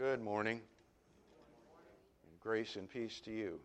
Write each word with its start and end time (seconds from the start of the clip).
Good 0.00 0.22
morning. 0.22 0.62
And 2.24 2.40
grace 2.40 2.76
and 2.76 2.88
peace 2.88 3.20
to 3.26 3.30
you. 3.30 3.60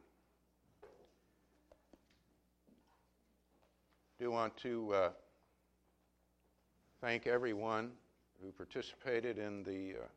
do 4.19 4.29
want 4.31 4.57
to 4.57 4.93
uh, 4.93 5.09
thank 6.99 7.25
everyone 7.25 7.91
who 8.43 8.51
participated 8.51 9.37
in 9.37 9.63
the 9.63 9.93
uh, 9.93 10.07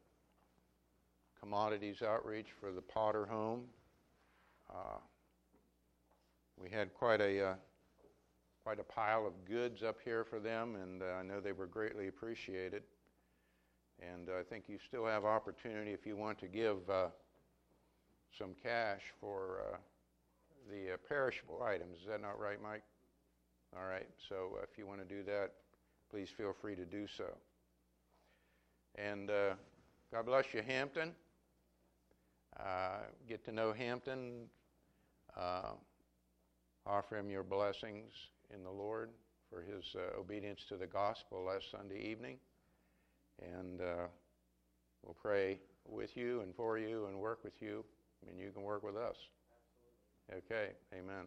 commodities 1.38 2.02
outreach 2.02 2.48
for 2.58 2.72
the 2.72 2.82
Potter 2.82 3.24
home. 3.24 3.62
Uh, 4.68 4.98
we 6.60 6.68
had 6.68 6.92
quite 6.94 7.20
a 7.20 7.50
uh, 7.50 7.54
quite 8.64 8.80
a 8.80 8.84
pile 8.84 9.24
of 9.24 9.34
goods 9.48 9.84
up 9.84 9.98
here 10.04 10.24
for 10.24 10.40
them, 10.40 10.74
and 10.74 11.00
uh, 11.00 11.20
I 11.20 11.22
know 11.22 11.38
they 11.38 11.52
were 11.52 11.68
greatly 11.68 12.08
appreciated. 12.08 12.82
And 14.00 14.28
I 14.30 14.42
think 14.42 14.64
you 14.68 14.78
still 14.86 15.06
have 15.06 15.24
opportunity 15.24 15.92
if 15.92 16.06
you 16.06 16.16
want 16.16 16.38
to 16.38 16.46
give 16.46 16.88
uh, 16.88 17.06
some 18.36 18.54
cash 18.62 19.02
for 19.20 19.62
uh, 19.72 19.76
the 20.70 20.96
perishable 21.08 21.62
items. 21.62 21.98
Is 22.00 22.06
that 22.08 22.20
not 22.20 22.38
right, 22.38 22.62
Mike? 22.62 22.82
All 23.76 23.86
right, 23.86 24.08
so 24.28 24.56
uh, 24.58 24.62
if 24.70 24.78
you 24.78 24.86
want 24.86 25.06
to 25.06 25.14
do 25.14 25.22
that, 25.24 25.52
please 26.10 26.28
feel 26.34 26.54
free 26.58 26.74
to 26.74 26.84
do 26.84 27.06
so. 27.06 27.26
And 28.94 29.30
uh, 29.30 29.54
God 30.12 30.26
bless 30.26 30.46
you, 30.54 30.62
Hampton. 30.62 31.12
Uh, 32.58 33.00
get 33.28 33.44
to 33.44 33.52
know 33.52 33.72
Hampton. 33.72 34.46
Uh, 35.36 35.72
offer 36.86 37.16
him 37.16 37.30
your 37.30 37.42
blessings 37.42 38.12
in 38.54 38.64
the 38.64 38.70
Lord 38.70 39.10
for 39.50 39.62
his 39.62 39.84
uh, 39.94 40.18
obedience 40.18 40.64
to 40.68 40.76
the 40.76 40.86
gospel 40.86 41.44
last 41.44 41.70
Sunday 41.70 42.00
evening. 42.00 42.38
And 43.42 43.80
uh, 43.80 44.06
we'll 45.02 45.14
pray 45.14 45.60
with 45.86 46.16
you 46.16 46.40
and 46.40 46.54
for 46.54 46.78
you 46.78 47.06
and 47.06 47.18
work 47.18 47.44
with 47.44 47.60
you. 47.62 47.84
I 48.22 48.30
mean, 48.30 48.38
you 48.38 48.50
can 48.50 48.62
work 48.62 48.82
with 48.82 48.96
us. 48.96 49.16
Absolutely. 50.30 50.56
Okay, 50.56 50.72
amen. 50.92 51.26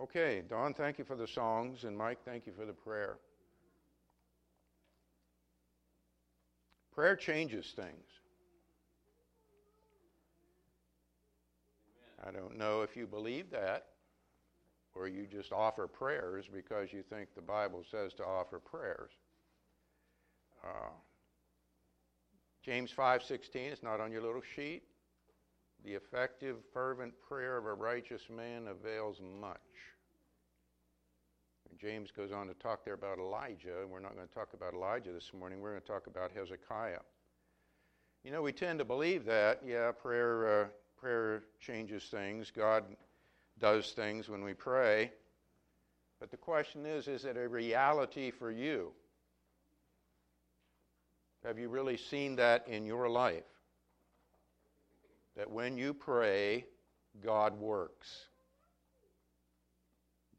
Okay, 0.00 0.42
Don, 0.48 0.74
thank 0.74 0.98
you 0.98 1.04
for 1.04 1.14
the 1.14 1.26
songs, 1.26 1.84
and 1.84 1.96
Mike, 1.96 2.18
thank 2.24 2.46
you 2.46 2.52
for 2.52 2.66
the 2.66 2.72
prayer. 2.72 3.18
Prayer 6.94 7.16
changes 7.16 7.72
things. 7.76 8.06
I 12.26 12.30
don't 12.30 12.56
know 12.56 12.82
if 12.82 12.96
you 12.96 13.06
believe 13.06 13.50
that, 13.50 13.86
or 14.94 15.08
you 15.08 15.26
just 15.26 15.52
offer 15.52 15.86
prayers 15.86 16.46
because 16.52 16.92
you 16.92 17.02
think 17.02 17.34
the 17.34 17.42
Bible 17.42 17.84
says 17.90 18.14
to 18.14 18.24
offer 18.24 18.58
prayers. 18.58 19.10
Uh, 20.64 20.90
James 22.62 22.90
5:16 22.92 23.72
is 23.72 23.82
not 23.82 24.00
on 24.00 24.10
your 24.10 24.22
little 24.22 24.42
sheet. 24.54 24.84
The 25.84 25.94
effective, 25.94 26.64
fervent 26.72 27.12
prayer 27.20 27.58
of 27.58 27.66
a 27.66 27.74
righteous 27.74 28.30
man 28.30 28.68
avails 28.68 29.20
much. 29.20 29.58
And 31.68 31.78
James 31.78 32.10
goes 32.10 32.32
on 32.32 32.46
to 32.46 32.54
talk 32.54 32.84
there 32.84 32.94
about 32.94 33.18
Elijah, 33.18 33.82
and 33.82 33.90
we're 33.90 34.00
not 34.00 34.14
going 34.14 34.26
to 34.26 34.32
talk 34.32 34.54
about 34.54 34.72
Elijah 34.72 35.12
this 35.12 35.32
morning. 35.34 35.60
We're 35.60 35.72
going 35.72 35.82
to 35.82 35.86
talk 35.86 36.06
about 36.06 36.30
Hezekiah. 36.32 37.00
You 38.22 38.30
know, 38.30 38.40
we 38.40 38.52
tend 38.52 38.78
to 38.78 38.84
believe 38.86 39.26
that, 39.26 39.60
yeah, 39.66 39.92
prayer, 39.92 40.62
uh, 40.62 40.68
prayer 40.96 41.42
changes 41.60 42.04
things. 42.04 42.50
God 42.50 42.84
does 43.58 43.92
things 43.92 44.28
when 44.28 44.44
we 44.44 44.54
pray. 44.54 45.12
But 46.20 46.30
the 46.30 46.36
question 46.36 46.86
is 46.86 47.08
is 47.08 47.24
it 47.24 47.36
a 47.36 47.48
reality 47.48 48.30
for 48.30 48.50
you? 48.50 48.92
Have 51.44 51.58
you 51.58 51.68
really 51.68 51.96
seen 51.96 52.36
that 52.36 52.66
in 52.68 52.86
your 52.86 53.08
life? 53.08 53.44
that 55.36 55.50
when 55.50 55.76
you 55.76 55.92
pray, 55.92 56.64
God 57.22 57.58
works. 57.58 58.26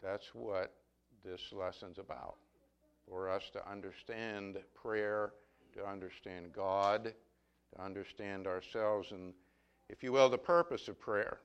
That's 0.01 0.33
what 0.33 0.73
this 1.23 1.41
lesson's 1.51 1.97
about. 1.97 2.35
For 3.09 3.29
us 3.29 3.43
to 3.53 3.69
understand 3.69 4.57
prayer, 4.73 5.33
to 5.73 5.85
understand 5.85 6.53
God, 6.53 7.13
to 7.73 7.81
understand 7.81 8.47
ourselves, 8.47 9.11
and, 9.11 9.33
if 9.89 10.01
you 10.01 10.11
will, 10.11 10.29
the 10.29 10.37
purpose 10.37 10.87
of 10.87 10.99
prayer, 10.99 11.39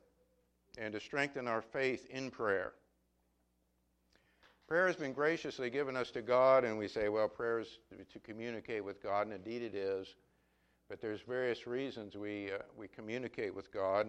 and 0.81 0.95
to 0.95 1.01
strengthen 1.01 1.47
our 1.47 1.61
faith 1.61 2.07
in 2.11 2.31
prayer. 2.31 2.73
Prayer 4.67 4.87
has 4.87 4.97
been 4.97 5.13
graciously 5.13 5.69
given 5.69 5.97
us 5.97 6.11
to 6.13 6.23
God, 6.23 6.65
and 6.65 6.79
we 6.79 6.89
say, 6.89 7.09
well, 7.09 7.29
prayer 7.29 7.61
is 7.61 7.79
to 8.13 8.19
communicate 8.21 8.85
with 8.85 9.03
God, 9.03 9.27
and 9.27 9.35
indeed 9.35 9.63
it 9.63 9.75
is. 9.75 10.15
But 10.89 11.01
there's 11.01 11.21
various 11.21 11.67
reasons 11.67 12.17
we, 12.17 12.51
uh, 12.53 12.59
we 12.77 12.89
communicate 12.89 13.55
with 13.55 13.73
God. 13.73 14.09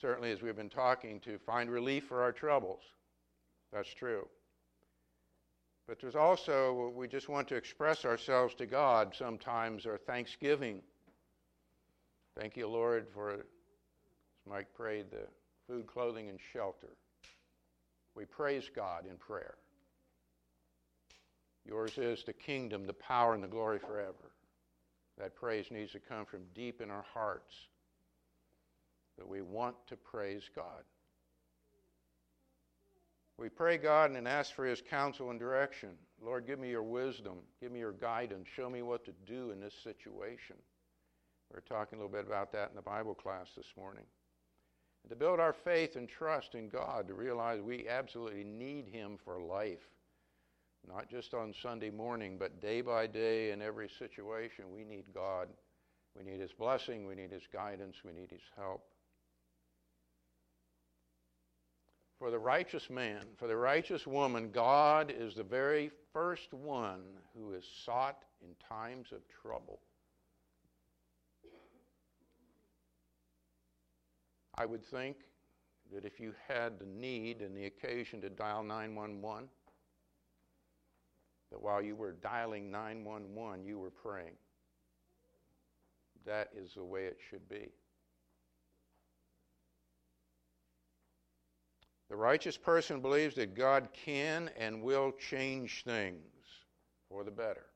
Certainly, 0.00 0.30
as 0.30 0.42
we've 0.42 0.56
been 0.56 0.68
talking, 0.68 1.20
to 1.20 1.38
find 1.38 1.70
relief 1.70 2.04
for 2.04 2.22
our 2.22 2.32
troubles. 2.32 2.82
That's 3.72 3.92
true. 3.92 4.28
But 5.86 6.00
there's 6.00 6.16
also, 6.16 6.92
we 6.94 7.08
just 7.08 7.28
want 7.28 7.48
to 7.48 7.56
express 7.56 8.04
ourselves 8.04 8.54
to 8.56 8.66
God 8.66 9.14
sometimes, 9.16 9.86
or 9.86 9.96
thanksgiving. 9.96 10.82
Thank 12.38 12.56
you, 12.56 12.68
Lord, 12.68 13.06
for, 13.14 13.46
Mike 14.48 14.72
prayed, 14.74 15.10
the 15.10 15.26
food, 15.66 15.86
clothing, 15.86 16.28
and 16.28 16.38
shelter. 16.52 16.96
We 18.14 18.24
praise 18.24 18.70
God 18.74 19.04
in 19.08 19.16
prayer. 19.16 19.54
Yours 21.66 21.98
is 21.98 22.24
the 22.24 22.32
kingdom, 22.32 22.86
the 22.86 22.94
power, 22.94 23.34
and 23.34 23.42
the 23.42 23.48
glory 23.48 23.78
forever. 23.78 24.32
That 25.18 25.36
praise 25.36 25.66
needs 25.70 25.92
to 25.92 26.00
come 26.00 26.24
from 26.24 26.40
deep 26.54 26.80
in 26.80 26.90
our 26.90 27.04
hearts 27.12 27.54
that 29.18 29.28
we 29.28 29.42
want 29.42 29.74
to 29.88 29.96
praise 29.96 30.48
God. 30.54 30.84
We 33.36 33.48
pray 33.48 33.76
God 33.76 34.12
and 34.12 34.26
ask 34.26 34.54
for 34.54 34.64
His 34.64 34.80
counsel 34.80 35.30
and 35.30 35.38
direction. 35.38 35.90
Lord, 36.20 36.46
give 36.46 36.58
me 36.58 36.70
your 36.70 36.82
wisdom. 36.82 37.38
Give 37.60 37.70
me 37.70 37.80
your 37.80 37.92
guidance. 37.92 38.48
Show 38.56 38.70
me 38.70 38.82
what 38.82 39.04
to 39.04 39.12
do 39.26 39.50
in 39.50 39.60
this 39.60 39.74
situation. 39.84 40.56
We 41.52 41.58
are 41.58 41.62
talking 41.68 41.98
a 41.98 42.02
little 42.02 42.16
bit 42.16 42.26
about 42.26 42.52
that 42.52 42.70
in 42.70 42.76
the 42.76 42.82
Bible 42.82 43.14
class 43.14 43.48
this 43.56 43.72
morning. 43.76 44.04
To 45.08 45.16
build 45.16 45.40
our 45.40 45.54
faith 45.54 45.96
and 45.96 46.08
trust 46.08 46.54
in 46.54 46.68
God, 46.68 47.08
to 47.08 47.14
realize 47.14 47.60
we 47.60 47.88
absolutely 47.88 48.44
need 48.44 48.88
Him 48.88 49.18
for 49.24 49.40
life 49.40 49.88
not 50.86 51.08
just 51.08 51.34
on 51.34 51.54
Sunday 51.62 51.90
morning, 51.90 52.36
but 52.38 52.60
day 52.60 52.80
by 52.80 53.06
day 53.06 53.50
in 53.50 53.60
every 53.60 53.88
situation. 53.98 54.64
We 54.72 54.84
need 54.84 55.04
God. 55.12 55.48
We 56.16 56.24
need 56.24 56.40
His 56.40 56.52
blessing. 56.52 57.06
We 57.06 57.14
need 57.14 57.30
His 57.30 57.46
guidance. 57.52 57.96
We 58.04 58.12
need 58.12 58.30
His 58.30 58.42
help. 58.56 58.84
For 62.18 62.30
the 62.30 62.38
righteous 62.38 62.90
man, 62.90 63.24
for 63.36 63.46
the 63.46 63.56
righteous 63.56 64.06
woman, 64.06 64.50
God 64.50 65.14
is 65.16 65.34
the 65.34 65.44
very 65.44 65.90
first 66.12 66.52
one 66.52 67.02
who 67.36 67.52
is 67.52 67.64
sought 67.84 68.24
in 68.42 68.48
times 68.68 69.12
of 69.12 69.20
trouble. 69.42 69.78
I 74.58 74.66
would 74.66 74.84
think 74.84 75.16
that 75.94 76.04
if 76.04 76.18
you 76.18 76.34
had 76.48 76.80
the 76.80 76.86
need 76.86 77.42
and 77.42 77.56
the 77.56 77.66
occasion 77.66 78.20
to 78.22 78.28
dial 78.28 78.64
911, 78.64 79.48
that 81.52 81.62
while 81.62 81.80
you 81.80 81.94
were 81.94 82.12
dialing 82.12 82.68
911, 82.70 83.64
you 83.64 83.78
were 83.78 83.90
praying. 83.90 84.34
That 86.26 86.48
is 86.56 86.74
the 86.74 86.82
way 86.84 87.04
it 87.04 87.18
should 87.30 87.48
be. 87.48 87.68
The 92.10 92.16
righteous 92.16 92.56
person 92.56 93.00
believes 93.00 93.36
that 93.36 93.54
God 93.54 93.88
can 93.92 94.50
and 94.58 94.82
will 94.82 95.12
change 95.12 95.84
things 95.84 96.24
for 97.08 97.22
the 97.22 97.30
better. 97.30 97.66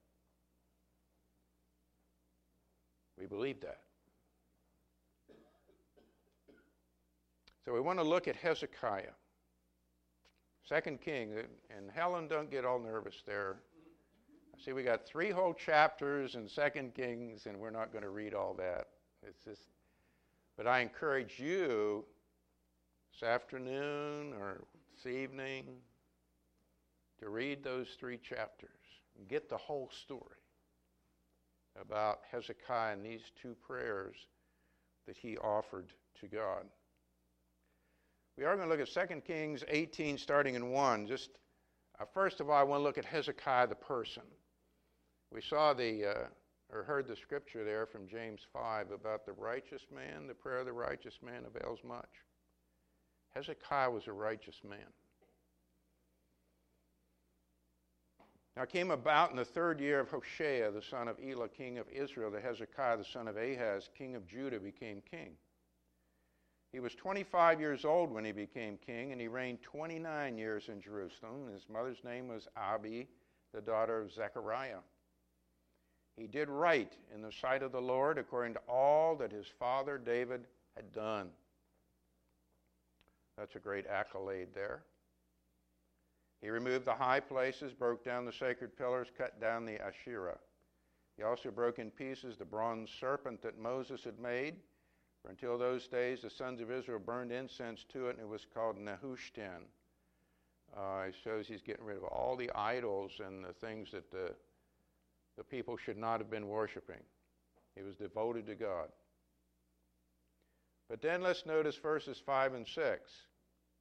We 3.17 3.27
believe 3.27 3.61
that. 3.61 3.83
So 7.65 7.73
we 7.73 7.81
want 7.81 7.99
to 7.99 8.05
look 8.05 8.27
at 8.27 8.35
Hezekiah. 8.35 9.15
Second 10.69 11.01
King, 11.01 11.33
uh, 11.37 11.77
and 11.77 11.91
Helen, 11.91 12.29
don't 12.29 12.51
get 12.51 12.65
all 12.65 12.79
nervous 12.79 13.23
there. 13.27 13.57
See, 14.65 14.73
we 14.73 14.83
got 14.83 15.07
three 15.07 15.31
whole 15.31 15.55
chapters 15.55 16.35
in 16.35 16.49
Second 16.49 16.95
Kings, 16.95 17.47
and 17.47 17.59
we're 17.59 17.71
not 17.71 17.93
going 17.93 18.05
to 18.05 18.11
read 18.11 18.35
all 18.35 18.55
that. 18.55 18.89
It's 19.27 19.45
just, 19.45 19.69
but 20.57 20.67
I 20.67 20.81
encourage 20.81 21.39
you 21.39 22.05
this 23.13 23.29
afternoon 23.29 24.33
or 24.39 24.63
this 24.95 25.13
evening 25.13 25.67
to 27.21 27.29
read 27.29 27.63
those 27.63 27.89
three 27.99 28.19
chapters 28.19 28.71
and 29.19 29.29
get 29.29 29.49
the 29.49 29.57
whole 29.57 29.91
story 30.05 30.21
about 31.81 32.21
Hezekiah 32.31 32.95
and 32.95 33.05
these 33.05 33.33
two 33.41 33.55
prayers 33.67 34.17
that 35.07 35.17
he 35.17 35.37
offered 35.39 35.89
to 36.21 36.27
God. 36.27 36.67
We 38.39 38.45
are 38.45 38.57
going 38.57 38.69
to 38.69 38.75
look 38.75 38.81
at 38.81 39.09
2 39.09 39.21
Kings 39.21 39.63
18, 39.69 40.17
starting 40.17 40.55
in 40.55 40.71
1. 40.71 41.07
Just 41.07 41.31
uh, 42.01 42.05
first 42.13 42.41
of 42.41 42.49
all, 42.49 42.57
I 42.57 42.63
want 42.63 42.81
to 42.81 42.83
look 42.83 42.99
at 42.99 43.05
Hezekiah 43.05 43.69
the 43.69 43.75
person. 43.75 44.23
We 45.31 45.43
saw 45.43 45.75
the, 45.75 46.07
uh, 46.07 46.27
or 46.73 46.83
heard 46.83 47.07
the 47.07 47.17
scripture 47.17 47.65
there 47.65 47.85
from 47.87 48.09
James 48.09 48.41
5 48.53 48.91
about 48.91 49.27
the 49.27 49.33
righteous 49.33 49.83
man. 49.95 50.27
The 50.27 50.35
prayer 50.35 50.59
of 50.59 50.67
the 50.67 50.73
righteous 50.73 51.19
man 51.23 51.45
avails 51.47 51.81
much. 51.87 52.09
Hezekiah 53.35 53.91
was 53.91 54.07
a 54.07 54.13
righteous 54.13 54.61
man. 54.69 54.79
Now 58.57 58.63
it 58.63 58.69
came 58.69 58.91
about 58.91 59.31
in 59.31 59.37
the 59.37 59.45
third 59.45 59.81
year 59.81 60.01
of 60.01 60.11
Hoshea, 60.11 60.71
the 60.71 60.83
son 60.83 61.09
of 61.09 61.17
Elah, 61.23 61.49
king 61.49 61.79
of 61.79 61.89
Israel, 61.89 62.31
that 62.31 62.43
Hezekiah, 62.43 62.99
the 62.99 63.05
son 63.05 63.29
of 63.29 63.37
Ahaz, 63.37 63.89
king 63.97 64.15
of 64.15 64.27
Judah, 64.27 64.59
became 64.59 65.03
king. 65.11 65.37
He 66.73 66.81
was 66.81 66.95
25 66.95 67.61
years 67.61 67.85
old 67.85 68.11
when 68.11 68.25
he 68.25 68.33
became 68.33 68.79
king, 68.79 69.13
and 69.13 69.21
he 69.21 69.29
reigned 69.29 69.63
29 69.63 70.39
years 70.39 70.69
in 70.69 70.81
Jerusalem. 70.81 71.51
His 71.53 71.69
mother's 71.69 72.03
name 72.03 72.29
was 72.29 72.49
Abi, 72.57 73.09
the 73.53 73.61
daughter 73.61 74.01
of 74.01 74.13
Zechariah. 74.13 74.79
He 76.17 76.27
did 76.27 76.49
right 76.49 76.93
in 77.15 77.23
the 77.23 77.33
sight 77.33 77.63
of 77.63 77.73
the 77.73 77.81
Lord 77.81 78.19
according 78.19 78.55
to 78.55 78.61
all 78.69 79.17
that 79.17 79.33
his 79.33 79.47
father 79.59 79.99
David 79.99 80.47
had 80.75 80.93
done. 80.93 81.29
That's 83.37 83.57
a 83.57 83.61
great 83.61 83.87
accolade 83.87 84.49
there. 84.55 84.83
He 86.41 86.51
removed 86.51 86.87
the 86.87 86.95
high 86.95 87.21
places, 87.21 87.73
broke 87.73 88.05
down 88.05 88.25
the 88.25 88.33
sacred 88.33 88.77
pillars, 88.77 89.09
cut 89.17 89.41
down 89.41 89.65
the 89.65 89.81
Asherah. 89.81 90.39
He 91.17 91.23
also 91.23 91.51
broke 91.51 91.79
in 91.79 91.91
pieces 91.91 92.37
the 92.37 92.45
bronze 92.45 92.91
serpent 92.99 93.43
that 93.43 93.59
Moses 93.59 94.05
had 94.05 94.19
made. 94.19 94.57
For 95.23 95.31
until 95.31 95.57
those 95.57 95.87
days, 95.87 96.23
the 96.23 96.31
sons 96.31 96.61
of 96.61 96.71
Israel 96.71 96.99
burned 96.99 97.31
incense 97.31 97.85
to 97.93 98.09
it, 98.09 98.17
and 98.17 98.21
it 98.21 98.29
was 98.29 98.47
called 98.53 98.77
Nehushtan. 98.77 99.63
Uh, 100.77 101.05
it 101.09 101.15
shows 101.23 101.47
he's 101.47 101.63
getting 101.63 101.85
rid 101.85 101.97
of 101.97 102.05
all 102.05 102.35
the 102.35 102.51
idols 102.55 103.13
and 103.25 103.45
the 103.45 103.53
things 103.53 103.91
that 103.93 104.11
the, 104.11 104.35
the 105.37 105.45
people 105.45 105.77
should 105.77 105.99
not 105.99 106.19
have 106.19 106.31
been 106.31 106.49
worshiping. 106.49 107.03
He 107.77 107.83
was 107.83 107.97
devoted 107.97 108.47
to 108.47 108.55
God. 108.55 108.89
But 110.89 111.01
then 111.01 111.23
let's 111.23 111.47
notice 111.47 111.77
verses 111.77 112.21
5 112.25 112.55
and 112.55 112.67
6. 112.67 113.11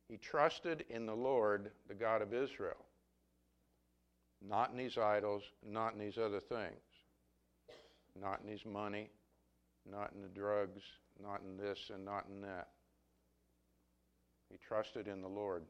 He 0.08 0.18
trusted 0.18 0.86
in 0.90 1.06
the 1.06 1.16
Lord, 1.16 1.72
the 1.88 1.94
God 1.94 2.22
of 2.22 2.34
Israel, 2.34 2.86
not 4.46 4.72
in 4.72 4.78
these 4.78 4.98
idols, 4.98 5.44
not 5.66 5.94
in 5.94 6.00
these 6.00 6.18
other 6.18 6.40
things, 6.40 6.82
not 8.20 8.42
in 8.44 8.52
his 8.52 8.66
money, 8.66 9.10
not 9.90 10.12
in 10.14 10.22
the 10.22 10.28
drugs, 10.28 10.82
not 11.22 11.42
in 11.42 11.58
this 11.58 11.90
and 11.94 12.06
not 12.06 12.26
in 12.30 12.42
that. 12.42 12.70
He 14.50 14.58
trusted 14.58 15.08
in 15.08 15.22
the 15.22 15.28
Lord. 15.28 15.64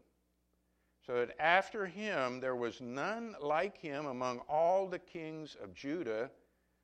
So 1.06 1.26
that 1.26 1.40
after 1.42 1.86
him 1.86 2.40
there 2.40 2.56
was 2.56 2.82
none 2.82 3.36
like 3.42 3.78
him 3.78 4.06
among 4.06 4.40
all 4.50 4.88
the 4.88 5.00
kings 5.00 5.56
of 5.64 5.74
Judah, 5.74 6.30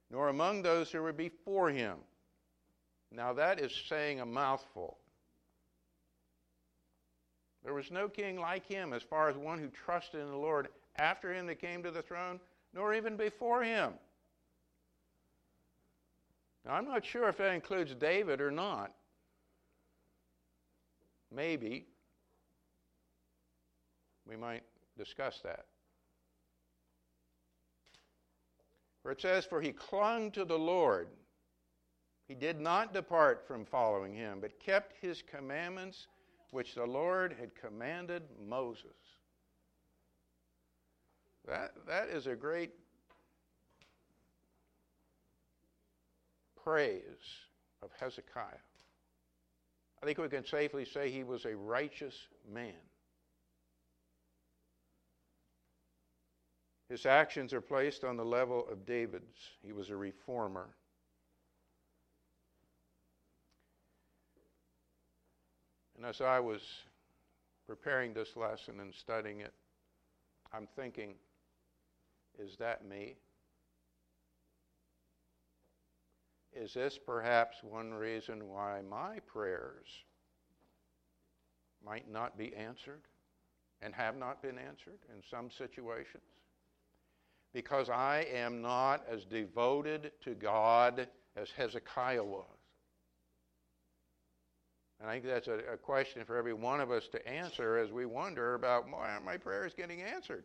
nor 0.09 0.29
among 0.29 0.61
those 0.61 0.91
who 0.91 1.01
were 1.01 1.13
before 1.13 1.69
him. 1.69 1.97
Now 3.11 3.33
that 3.33 3.59
is 3.59 3.73
saying 3.87 4.19
a 4.19 4.25
mouthful. 4.25 4.97
There 7.63 7.73
was 7.73 7.91
no 7.91 8.07
king 8.07 8.39
like 8.39 8.65
him 8.65 8.93
as 8.93 9.03
far 9.03 9.29
as 9.29 9.35
one 9.35 9.59
who 9.59 9.67
trusted 9.67 10.21
in 10.21 10.29
the 10.29 10.37
Lord 10.37 10.69
after 10.97 11.33
him 11.33 11.47
that 11.47 11.59
came 11.59 11.83
to 11.83 11.91
the 11.91 12.01
throne, 12.01 12.39
nor 12.73 12.93
even 12.93 13.17
before 13.17 13.63
him. 13.63 13.93
Now, 16.67 16.73
I'm 16.73 16.85
not 16.85 17.05
sure 17.05 17.29
if 17.29 17.37
that 17.37 17.53
includes 17.53 17.95
David 17.95 18.41
or 18.41 18.51
not. 18.51 18.93
Maybe. 21.33 21.85
We 24.27 24.35
might 24.35 24.63
discuss 24.97 25.39
that. 25.43 25.65
For 29.01 29.11
it 29.11 29.21
says, 29.21 29.45
For 29.45 29.61
he 29.61 29.71
clung 29.71 30.31
to 30.31 30.43
the 30.43 30.59
Lord. 30.59 31.07
He 32.27 32.35
did 32.35 32.59
not 32.59 32.93
depart 32.93 33.47
from 33.47 33.63
following 33.63 34.13
him, 34.13 34.39
but 34.41 34.59
kept 34.59 34.93
his 34.99 35.21
commandments 35.21 36.07
which 36.51 36.75
the 36.75 36.85
Lord 36.85 37.33
had 37.39 37.55
commanded 37.55 38.23
Moses. 38.45 38.91
That, 41.47 41.71
that 41.87 42.09
is 42.09 42.27
a 42.27 42.35
great 42.35 42.71
praise 46.67 47.37
of 47.81 47.89
Hezekiah. 47.97 48.43
I 50.03 50.05
think 50.05 50.17
we 50.17 50.27
can 50.27 50.45
safely 50.45 50.83
say 50.83 51.09
he 51.09 51.23
was 51.23 51.45
a 51.45 51.55
righteous 51.55 52.13
man. 52.53 52.73
His 56.89 57.05
actions 57.05 57.53
are 57.53 57.61
placed 57.61 58.03
on 58.03 58.17
the 58.17 58.25
level 58.25 58.67
of 58.69 58.85
David's. 58.85 59.37
He 59.63 59.71
was 59.71 59.91
a 59.91 59.95
reformer. 59.95 60.67
And 65.95 66.05
as 66.05 66.19
I 66.19 66.41
was 66.41 66.61
preparing 67.65 68.13
this 68.13 68.35
lesson 68.35 68.81
and 68.81 68.93
studying 68.93 69.39
it, 69.39 69.53
I'm 70.53 70.67
thinking, 70.75 71.13
is 72.37 72.57
that 72.57 72.85
me? 72.85 73.15
Is 76.59 76.73
this 76.73 76.97
perhaps 76.97 77.57
one 77.61 77.93
reason 77.93 78.49
why 78.49 78.81
my 78.89 79.19
prayers 79.27 79.85
might 81.85 82.11
not 82.11 82.37
be 82.37 82.55
answered 82.55 83.01
and 83.81 83.93
have 83.93 84.17
not 84.17 84.41
been 84.41 84.57
answered 84.57 84.99
in 85.15 85.21
some 85.29 85.51
situations? 85.51 86.23
Because 87.53 87.89
I 87.89 88.25
am 88.33 88.61
not 88.61 89.03
as 89.09 89.23
devoted 89.25 90.11
to 90.23 90.33
God 90.33 91.07
as 91.35 91.51
Hezekiah 91.51 92.23
was. 92.23 92.45
And 94.99 95.09
I 95.09 95.13
think 95.13 95.25
that's 95.25 95.47
a, 95.47 95.59
a, 95.73 95.77
question 95.77 96.25
for 96.25 96.37
every 96.37 96.53
one 96.53 96.81
of 96.81 96.89
us 96.89 97.07
to 97.09 97.27
answer 97.27 97.77
as 97.77 97.91
we 97.91 98.07
wonder 98.07 98.55
about 98.55 98.89
why 98.89 99.11
aren't 99.11 99.25
my 99.25 99.37
prayers 99.37 99.73
getting 99.77 100.01
answered? 100.01 100.43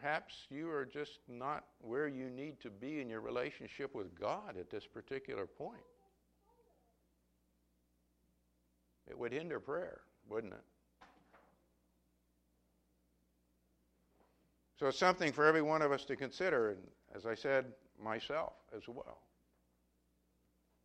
Perhaps 0.00 0.46
you 0.50 0.70
are 0.70 0.84
just 0.84 1.20
not 1.28 1.64
where 1.80 2.06
you 2.06 2.28
need 2.28 2.60
to 2.60 2.70
be 2.70 3.00
in 3.00 3.08
your 3.08 3.20
relationship 3.20 3.94
with 3.94 4.18
God 4.18 4.56
at 4.58 4.68
this 4.68 4.86
particular 4.86 5.46
point. 5.46 5.80
It 9.08 9.18
would 9.18 9.32
hinder 9.32 9.58
prayer, 9.58 10.00
wouldn't 10.28 10.52
it? 10.52 10.64
So 14.78 14.88
it's 14.88 14.98
something 14.98 15.32
for 15.32 15.46
every 15.46 15.62
one 15.62 15.80
of 15.80 15.92
us 15.92 16.04
to 16.06 16.16
consider, 16.16 16.72
and 16.72 16.80
as 17.14 17.24
I 17.24 17.34
said, 17.34 17.66
myself 18.02 18.52
as 18.76 18.82
well. 18.86 19.22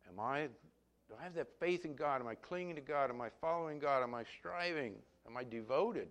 Am 0.08 0.18
I, 0.18 0.46
do 1.08 1.14
I 1.20 1.24
have 1.24 1.34
that 1.34 1.48
faith 1.60 1.84
in 1.84 1.94
God? 1.94 2.22
Am 2.22 2.28
I 2.28 2.34
clinging 2.34 2.76
to 2.76 2.80
God? 2.80 3.10
Am 3.10 3.20
I 3.20 3.28
following 3.42 3.78
God? 3.78 4.02
Am 4.02 4.14
I 4.14 4.24
striving? 4.38 4.94
Am 5.26 5.36
I 5.36 5.44
devoted? 5.44 6.08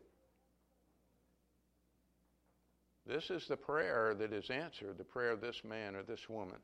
This 3.05 3.29
is 3.29 3.47
the 3.47 3.57
prayer 3.57 4.13
that 4.15 4.31
is 4.31 4.49
answered, 4.49 4.97
the 4.97 5.03
prayer 5.03 5.31
of 5.31 5.41
this 5.41 5.63
man 5.63 5.95
or 5.95 6.03
this 6.03 6.29
woman. 6.29 6.57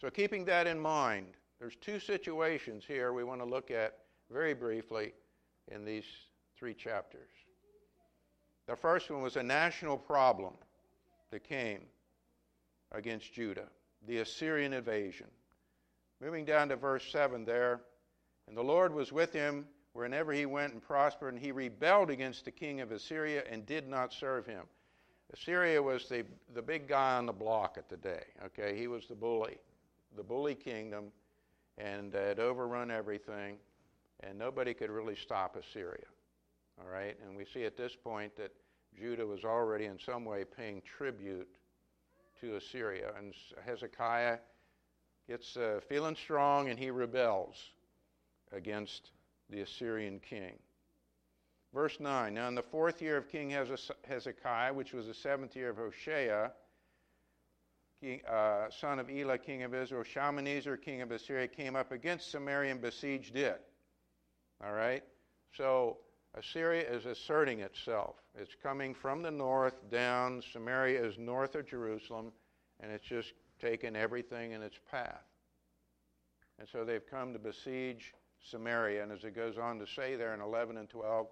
So, 0.00 0.08
keeping 0.10 0.44
that 0.46 0.66
in 0.66 0.78
mind, 0.80 1.26
there's 1.58 1.76
two 1.76 1.98
situations 1.98 2.84
here 2.86 3.12
we 3.12 3.24
want 3.24 3.40
to 3.40 3.46
look 3.46 3.70
at 3.70 3.98
very 4.30 4.54
briefly 4.54 5.12
in 5.70 5.84
these 5.84 6.04
three 6.56 6.72
chapters. 6.72 7.28
The 8.66 8.76
first 8.76 9.10
one 9.10 9.22
was 9.22 9.36
a 9.36 9.42
national 9.42 9.98
problem 9.98 10.54
that 11.30 11.44
came 11.44 11.80
against 12.92 13.32
Judah 13.32 13.68
the 14.06 14.18
Assyrian 14.18 14.72
invasion. 14.72 15.26
Moving 16.20 16.44
down 16.44 16.68
to 16.68 16.76
verse 16.76 17.10
7 17.10 17.44
there, 17.44 17.80
and 18.46 18.56
the 18.56 18.62
Lord 18.62 18.94
was 18.94 19.12
with 19.12 19.32
him 19.32 19.66
wherever 19.92 20.32
he 20.32 20.46
went 20.46 20.72
and 20.72 20.82
prospered, 20.82 21.34
and 21.34 21.42
he 21.42 21.52
rebelled 21.52 22.10
against 22.10 22.44
the 22.44 22.50
king 22.50 22.80
of 22.80 22.92
Assyria 22.92 23.42
and 23.50 23.66
did 23.66 23.88
not 23.88 24.12
serve 24.12 24.46
him. 24.46 24.64
Assyria 25.32 25.82
was 25.82 26.08
the, 26.08 26.24
the 26.54 26.62
big 26.62 26.88
guy 26.88 27.16
on 27.16 27.26
the 27.26 27.32
block 27.32 27.76
at 27.78 27.88
the 27.88 27.96
day, 27.96 28.24
okay? 28.46 28.76
He 28.76 28.88
was 28.88 29.06
the 29.06 29.14
bully, 29.14 29.58
the 30.16 30.22
bully 30.22 30.54
kingdom, 30.54 31.12
and 31.78 32.12
had 32.12 32.38
overrun 32.38 32.90
everything, 32.90 33.56
and 34.20 34.38
nobody 34.38 34.74
could 34.74 34.90
really 34.90 35.16
stop 35.16 35.56
Assyria, 35.56 36.06
all 36.80 36.90
right? 36.92 37.16
And 37.24 37.36
we 37.36 37.44
see 37.44 37.64
at 37.64 37.76
this 37.76 37.94
point 37.94 38.36
that 38.36 38.52
Judah 38.98 39.26
was 39.26 39.44
already 39.44 39.86
in 39.86 39.98
some 39.98 40.24
way 40.24 40.44
paying 40.44 40.82
tribute 40.82 41.48
to 42.40 42.56
Assyria. 42.56 43.12
And 43.16 43.34
Hezekiah 43.64 44.38
gets 45.28 45.56
uh, 45.56 45.80
feeling 45.88 46.16
strong 46.16 46.68
and 46.68 46.78
he 46.78 46.90
rebels 46.90 47.56
against 48.52 49.12
the 49.50 49.60
Assyrian 49.60 50.20
king. 50.20 50.58
Verse 51.72 51.98
9 52.00 52.34
Now, 52.34 52.48
in 52.48 52.54
the 52.54 52.62
fourth 52.62 53.00
year 53.00 53.16
of 53.16 53.28
King 53.28 53.50
Hezekiah, 54.04 54.72
which 54.72 54.92
was 54.92 55.06
the 55.06 55.14
seventh 55.14 55.54
year 55.54 55.70
of 55.70 55.76
Hoshea, 55.76 56.50
king, 58.00 58.20
uh, 58.28 58.70
son 58.70 58.98
of 58.98 59.10
Elah, 59.10 59.38
king 59.38 59.62
of 59.62 59.74
Israel, 59.74 60.02
Shalmaneser, 60.02 60.76
king 60.76 61.02
of 61.02 61.10
Assyria, 61.10 61.46
came 61.48 61.76
up 61.76 61.92
against 61.92 62.30
Samaria 62.30 62.72
and 62.72 62.80
besieged 62.80 63.36
it. 63.36 63.62
All 64.64 64.72
right? 64.72 65.02
So, 65.56 65.98
Assyria 66.34 66.88
is 66.88 67.06
asserting 67.06 67.60
itself. 67.60 68.16
It's 68.38 68.54
coming 68.62 68.94
from 68.94 69.22
the 69.22 69.30
north 69.30 69.90
down. 69.90 70.42
Samaria 70.52 71.04
is 71.04 71.18
north 71.18 71.56
of 71.56 71.66
Jerusalem, 71.66 72.32
and 72.78 72.92
it's 72.92 73.04
just 73.04 73.32
taken 73.60 73.96
everything 73.96 74.52
in 74.52 74.62
its 74.62 74.78
path. 74.90 75.24
And 76.58 76.68
so 76.68 76.84
they've 76.84 77.04
come 77.04 77.32
to 77.32 77.38
besiege 77.38 78.14
Samaria. 78.42 79.02
And 79.02 79.12
as 79.12 79.24
it 79.24 79.34
goes 79.34 79.58
on 79.58 79.78
to 79.78 79.86
say 79.86 80.16
there 80.16 80.34
in 80.34 80.40
11 80.40 80.76
and 80.76 80.88
12, 80.88 81.26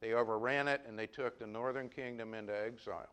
they 0.00 0.12
overran 0.12 0.68
it 0.68 0.82
and 0.86 0.98
they 0.98 1.06
took 1.06 1.38
the 1.38 1.46
northern 1.46 1.88
kingdom 1.88 2.34
into 2.34 2.52
exile. 2.52 3.08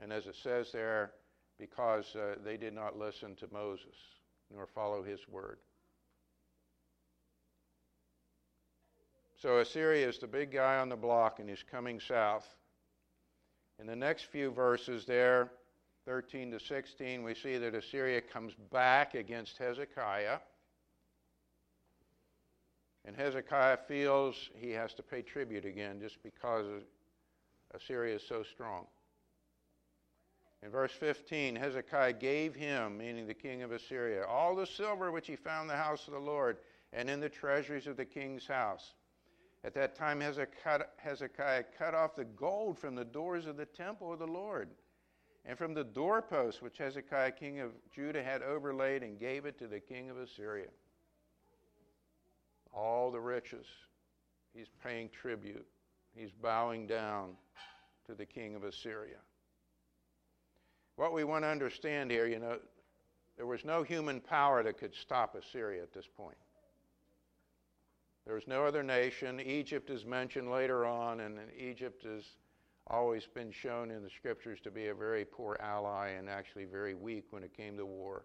And 0.00 0.12
as 0.12 0.26
it 0.26 0.36
says 0.42 0.72
there, 0.72 1.12
because 1.58 2.14
uh, 2.14 2.36
they 2.44 2.56
did 2.56 2.74
not 2.74 2.98
listen 2.98 3.34
to 3.36 3.48
Moses 3.52 3.96
nor 4.54 4.66
follow 4.66 5.02
his 5.02 5.20
word. 5.28 5.58
So 9.40 9.58
Assyria 9.58 10.08
is 10.08 10.18
the 10.18 10.26
big 10.26 10.50
guy 10.50 10.78
on 10.78 10.88
the 10.88 10.96
block 10.96 11.40
and 11.40 11.48
he's 11.48 11.64
coming 11.70 12.00
south. 12.00 12.46
In 13.78 13.86
the 13.86 13.96
next 13.96 14.24
few 14.24 14.50
verses 14.50 15.04
there, 15.04 15.50
13 16.06 16.52
to 16.52 16.60
16, 16.60 17.22
we 17.22 17.34
see 17.34 17.58
that 17.58 17.74
Assyria 17.74 18.20
comes 18.20 18.54
back 18.72 19.14
against 19.14 19.58
Hezekiah. 19.58 20.38
And 23.06 23.16
Hezekiah 23.16 23.78
feels 23.86 24.50
he 24.54 24.70
has 24.72 24.92
to 24.94 25.02
pay 25.02 25.22
tribute 25.22 25.64
again 25.64 26.00
just 26.00 26.22
because 26.22 26.66
Assyria 27.72 28.16
is 28.16 28.22
so 28.26 28.42
strong. 28.42 28.86
In 30.62 30.70
verse 30.70 30.92
15, 30.92 31.54
Hezekiah 31.54 32.14
gave 32.14 32.56
him, 32.56 32.98
meaning 32.98 33.26
the 33.26 33.34
king 33.34 33.62
of 33.62 33.70
Assyria, 33.70 34.24
all 34.26 34.56
the 34.56 34.66
silver 34.66 35.12
which 35.12 35.28
he 35.28 35.36
found 35.36 35.62
in 35.62 35.76
the 35.76 35.82
house 35.82 36.08
of 36.08 36.14
the 36.14 36.18
Lord 36.18 36.56
and 36.92 37.08
in 37.08 37.20
the 37.20 37.28
treasuries 37.28 37.86
of 37.86 37.96
the 37.96 38.04
king's 38.04 38.46
house. 38.46 38.94
At 39.62 39.74
that 39.74 39.94
time, 39.94 40.20
Hezekiah 40.20 41.64
cut 41.78 41.94
off 41.94 42.16
the 42.16 42.24
gold 42.24 42.78
from 42.78 42.94
the 42.94 43.04
doors 43.04 43.46
of 43.46 43.56
the 43.56 43.66
temple 43.66 44.12
of 44.12 44.18
the 44.18 44.26
Lord 44.26 44.70
and 45.44 45.56
from 45.56 45.74
the 45.74 45.84
doorposts 45.84 46.60
which 46.60 46.78
Hezekiah, 46.78 47.32
king 47.32 47.60
of 47.60 47.70
Judah, 47.92 48.22
had 48.22 48.42
overlaid 48.42 49.02
and 49.04 49.20
gave 49.20 49.44
it 49.44 49.58
to 49.58 49.68
the 49.68 49.78
king 49.78 50.10
of 50.10 50.18
Assyria. 50.18 50.68
All 52.76 53.10
the 53.10 53.20
riches. 53.20 53.66
He's 54.54 54.68
paying 54.82 55.08
tribute, 55.08 55.66
he's 56.14 56.30
bowing 56.30 56.86
down 56.86 57.30
to 58.06 58.14
the 58.14 58.24
king 58.24 58.54
of 58.54 58.64
Assyria. 58.64 59.18
What 60.94 61.12
we 61.12 61.24
want 61.24 61.44
to 61.44 61.48
understand 61.48 62.10
here, 62.10 62.26
you 62.26 62.38
know, 62.38 62.58
there 63.36 63.46
was 63.46 63.64
no 63.64 63.82
human 63.82 64.20
power 64.20 64.62
that 64.62 64.78
could 64.78 64.94
stop 64.94 65.34
Assyria 65.34 65.82
at 65.82 65.92
this 65.92 66.06
point. 66.16 66.38
There 68.24 68.34
was 68.34 68.46
no 68.48 68.64
other 68.64 68.82
nation. 68.82 69.40
Egypt 69.40 69.90
is 69.90 70.04
mentioned 70.04 70.50
later 70.50 70.86
on, 70.86 71.20
and 71.20 71.38
Egypt 71.56 72.02
has 72.04 72.24
always 72.88 73.26
been 73.26 73.52
shown 73.52 73.90
in 73.90 74.02
the 74.02 74.10
scriptures 74.10 74.58
to 74.62 74.70
be 74.70 74.86
a 74.86 74.94
very 74.94 75.24
poor 75.24 75.56
ally 75.60 76.10
and 76.10 76.28
actually 76.28 76.64
very 76.64 76.94
weak 76.94 77.26
when 77.30 77.42
it 77.42 77.56
came 77.56 77.76
to 77.76 77.84
war. 77.84 78.24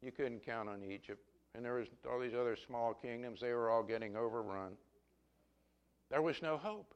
You 0.00 0.10
couldn't 0.10 0.44
count 0.44 0.68
on 0.68 0.82
Egypt. 0.82 1.28
And 1.54 1.64
there 1.64 1.74
was 1.74 1.86
all 2.10 2.18
these 2.18 2.34
other 2.34 2.56
small 2.66 2.94
kingdoms, 2.94 3.40
they 3.40 3.52
were 3.52 3.70
all 3.70 3.82
getting 3.82 4.16
overrun. 4.16 4.72
There 6.10 6.22
was 6.22 6.42
no 6.42 6.56
hope. 6.56 6.94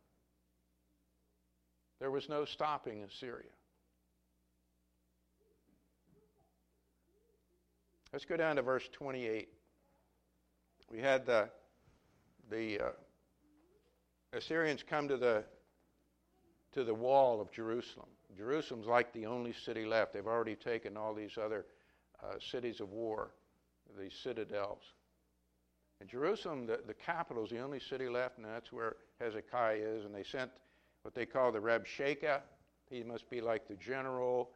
There 2.00 2.11
was 2.11 2.29
no 2.29 2.45
stopping 2.45 3.03
Assyria. 3.03 3.50
Let's 8.12 8.25
go 8.25 8.37
down 8.37 8.57
to 8.57 8.62
verse 8.62 8.88
28. 8.93 9.49
We 10.91 10.99
had 10.99 11.27
the, 11.27 11.50
the 12.50 12.81
uh, 12.81 12.91
Assyrians 14.33 14.83
come 14.83 15.09
to 15.09 15.17
the, 15.17 15.45
to 16.73 16.85
the 16.85 16.95
wall 16.95 17.41
of 17.41 17.53
Jerusalem. 17.53 18.09
Jerusalem's 18.37 18.87
like 18.87 19.12
the 19.12 19.27
only 19.27 19.53
city 19.53 19.85
left. 19.85 20.12
They've 20.12 20.27
already 20.27 20.55
taken 20.55 20.97
all 20.97 21.15
these 21.15 21.37
other 21.37 21.67
uh, 22.23 22.35
cities 22.38 22.81
of 22.81 22.91
war, 22.91 23.31
these 23.97 24.14
citadels. 24.14 24.83
And 26.00 26.09
Jerusalem, 26.09 26.66
the, 26.66 26.80
the 26.87 26.95
capital, 26.95 27.45
is 27.45 27.50
the 27.50 27.59
only 27.59 27.80
city 27.80 28.09
left, 28.09 28.38
and 28.38 28.47
that's 28.47 28.73
where 28.73 28.97
Hezekiah 29.21 29.76
is. 29.76 30.04
And 30.04 30.14
they 30.14 30.23
sent 30.23 30.50
what 31.02 31.14
they 31.14 31.26
call 31.26 31.50
the 31.50 31.59
Rabshakeh. 31.59 32.40
He 32.90 33.02
must 33.02 33.28
be 33.28 33.40
like 33.40 33.66
the 33.66 33.75
general 33.75 34.50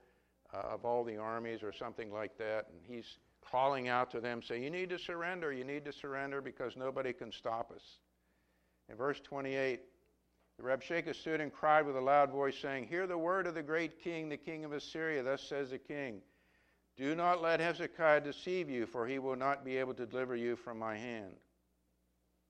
uh, 0.54 0.74
of 0.74 0.84
all 0.84 1.04
the 1.04 1.16
armies 1.16 1.62
or 1.62 1.72
something 1.72 2.12
like 2.12 2.36
that. 2.38 2.66
And 2.70 2.80
he's 2.86 3.18
calling 3.50 3.88
out 3.88 4.10
to 4.12 4.20
them, 4.20 4.42
saying, 4.42 4.62
You 4.62 4.70
need 4.70 4.90
to 4.90 4.98
surrender, 4.98 5.52
you 5.52 5.64
need 5.64 5.84
to 5.84 5.92
surrender 5.92 6.40
because 6.40 6.76
nobody 6.76 7.12
can 7.12 7.32
stop 7.32 7.72
us. 7.74 7.98
In 8.88 8.96
verse 8.96 9.20
28, 9.20 9.80
the 10.58 10.62
Rabshakeh 10.62 11.14
stood 11.14 11.40
and 11.40 11.52
cried 11.52 11.86
with 11.86 11.96
a 11.96 12.00
loud 12.00 12.30
voice, 12.30 12.56
saying, 12.60 12.86
Hear 12.86 13.06
the 13.06 13.18
word 13.18 13.46
of 13.46 13.54
the 13.54 13.62
great 13.62 14.02
king, 14.02 14.28
the 14.28 14.36
king 14.36 14.64
of 14.64 14.72
Assyria. 14.72 15.22
Thus 15.22 15.42
says 15.42 15.70
the 15.70 15.78
king, 15.78 16.20
Do 16.96 17.14
not 17.14 17.42
let 17.42 17.60
Hezekiah 17.60 18.20
deceive 18.20 18.68
you, 18.68 18.86
for 18.86 19.06
he 19.06 19.18
will 19.18 19.36
not 19.36 19.64
be 19.64 19.76
able 19.78 19.94
to 19.94 20.06
deliver 20.06 20.36
you 20.36 20.56
from 20.56 20.78
my 20.78 20.96
hand. 20.96 21.32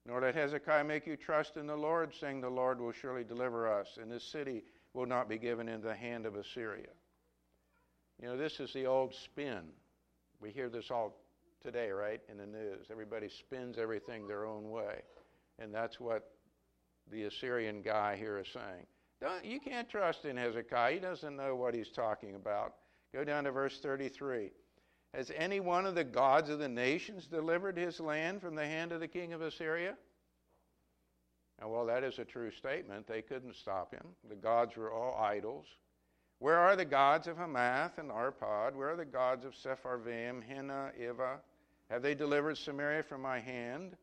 Nor 0.05 0.21
let 0.21 0.35
Hezekiah 0.35 0.85
make 0.85 1.07
you 1.07 1.17
trust 1.17 1.57
in 1.57 1.67
the 1.67 1.77
Lord, 1.77 2.13
saying, 2.19 2.41
The 2.41 2.49
Lord 2.49 2.81
will 2.81 2.93
surely 2.93 3.23
deliver 3.23 3.73
us, 3.73 3.99
and 4.01 4.11
this 4.11 4.25
city 4.25 4.65
will 4.95 5.07
not 5.07 5.29
be 5.29 5.39
given 5.39 5.69
into 5.69 5.87
the 5.87 5.95
hand 5.95 6.27
of 6.27 6.35
Assyria. 6.35 6.89
You 8.21 8.29
know, 8.29 8.37
this 8.37 8.59
is 8.59 8.73
the 8.73 8.87
old 8.87 9.15
spin 9.15 9.63
we 10.43 10.51
hear 10.51 10.69
this 10.69 10.91
all 10.91 11.17
today, 11.63 11.91
right, 11.91 12.21
in 12.29 12.37
the 12.37 12.47
news. 12.47 12.87
Everybody 12.91 13.29
spins 13.29 13.79
everything 13.79 14.27
their 14.27 14.45
own 14.45 14.71
way. 14.71 15.03
And 15.61 15.73
that's 15.73 16.01
what 16.01 16.33
the 17.11 17.25
Assyrian 17.25 17.81
guy 17.81 18.17
here 18.17 18.39
is 18.39 18.49
saying. 18.53 18.87
Don't, 19.21 19.45
you 19.45 19.61
can't 19.61 19.89
trust 19.89 20.25
in 20.25 20.37
Hezekiah. 20.37 20.95
He 20.95 20.99
doesn't 20.99 21.37
know 21.37 21.55
what 21.55 21.75
he's 21.75 21.91
talking 21.91 22.35
about. 22.35 22.75
Go 23.15 23.25
down 23.25 23.45
to 23.45 23.53
verse 23.53 23.79
33. 23.81 24.51
Has 25.15 25.31
any 25.37 25.61
one 25.61 25.85
of 25.85 25.95
the 25.95 26.05
gods 26.05 26.49
of 26.49 26.59
the 26.59 26.69
nations 26.69 27.27
delivered 27.27 27.77
his 27.77 28.01
land 28.01 28.41
from 28.41 28.55
the 28.55 28.65
hand 28.65 28.93
of 28.93 29.01
the 29.01 29.09
king 29.09 29.33
of 29.35 29.43
Assyria? 29.43 29.95
Now, 31.61 31.69
well, 31.69 31.87
that 31.87 32.03
is 32.03 32.19
a 32.19 32.25
true 32.25 32.51
statement. 32.51 33.07
They 33.07 33.21
couldn't 33.21 33.55
stop 33.55 33.93
him. 33.93 34.07
The 34.29 34.35
gods 34.35 34.77
were 34.77 34.93
all 34.93 35.17
idols. 35.23 35.67
Where 36.39 36.59
are 36.59 36.75
the 36.75 36.85
gods 36.85 37.29
of 37.29 37.37
Hamath 37.37 37.99
and 37.99 38.11
Arpad? 38.11 38.75
Where 38.75 38.91
are 38.91 38.97
the 38.97 39.05
gods 39.05 39.45
of 39.45 39.55
Sepharvaim, 39.55 40.43
Hena, 40.43 40.91
Ivvah? 41.01 41.37
Have 41.91 42.03
they 42.03 42.15
delivered 42.15 42.57
Samaria 42.57 43.03
from 43.03 43.21
my 43.21 43.39
hand? 43.39 43.97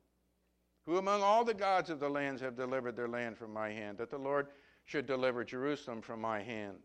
Who 0.85 0.97
among 0.97 1.21
all 1.21 1.43
the 1.43 1.53
gods 1.53 1.89
of 1.89 1.99
the 1.99 2.09
lands 2.09 2.41
have 2.41 2.55
delivered 2.55 2.95
their 2.95 3.07
land 3.07 3.37
from 3.37 3.51
my 3.51 3.69
hand, 3.69 3.97
that 3.97 4.09
the 4.09 4.17
Lord 4.17 4.47
should 4.85 5.05
deliver 5.05 5.43
Jerusalem 5.43 6.01
from 6.01 6.21
my 6.21 6.41
hand? 6.41 6.79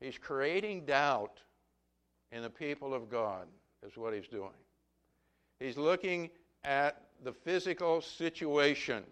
He's 0.00 0.18
creating 0.18 0.84
doubt 0.84 1.40
in 2.32 2.42
the 2.42 2.50
people 2.50 2.92
of 2.92 3.10
God, 3.10 3.46
is 3.86 3.96
what 3.96 4.12
he's 4.12 4.28
doing. 4.28 4.50
He's 5.58 5.76
looking 5.76 6.30
at 6.64 7.02
the 7.24 7.32
physical 7.32 8.00
situation 8.00 9.04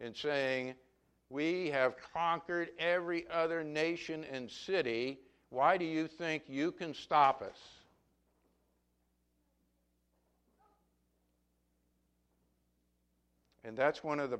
and 0.00 0.16
saying, 0.16 0.74
we 1.28 1.68
have 1.70 1.96
conquered 2.14 2.70
every 2.78 3.26
other 3.30 3.64
nation 3.64 4.24
and 4.32 4.50
city. 4.50 5.18
Why 5.50 5.76
do 5.76 5.84
you 5.84 6.06
think 6.06 6.44
you 6.48 6.72
can 6.72 6.94
stop 6.94 7.42
us? 7.42 7.58
And 13.64 13.76
that's 13.76 14.04
one 14.04 14.20
of 14.20 14.30
the 14.30 14.38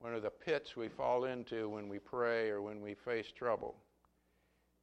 one 0.00 0.14
of 0.14 0.22
the 0.22 0.30
pits 0.30 0.76
we 0.76 0.88
fall 0.88 1.24
into 1.24 1.68
when 1.68 1.88
we 1.88 1.98
pray 1.98 2.50
or 2.50 2.62
when 2.62 2.80
we 2.80 2.94
face 2.94 3.26
trouble. 3.36 3.74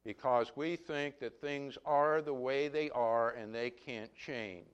Because 0.04 0.52
we 0.54 0.76
think 0.76 1.18
that 1.20 1.40
things 1.40 1.76
are 1.84 2.20
the 2.22 2.34
way 2.34 2.68
they 2.68 2.90
are 2.90 3.30
and 3.30 3.54
they 3.54 3.70
can't 3.70 4.14
change. 4.14 4.66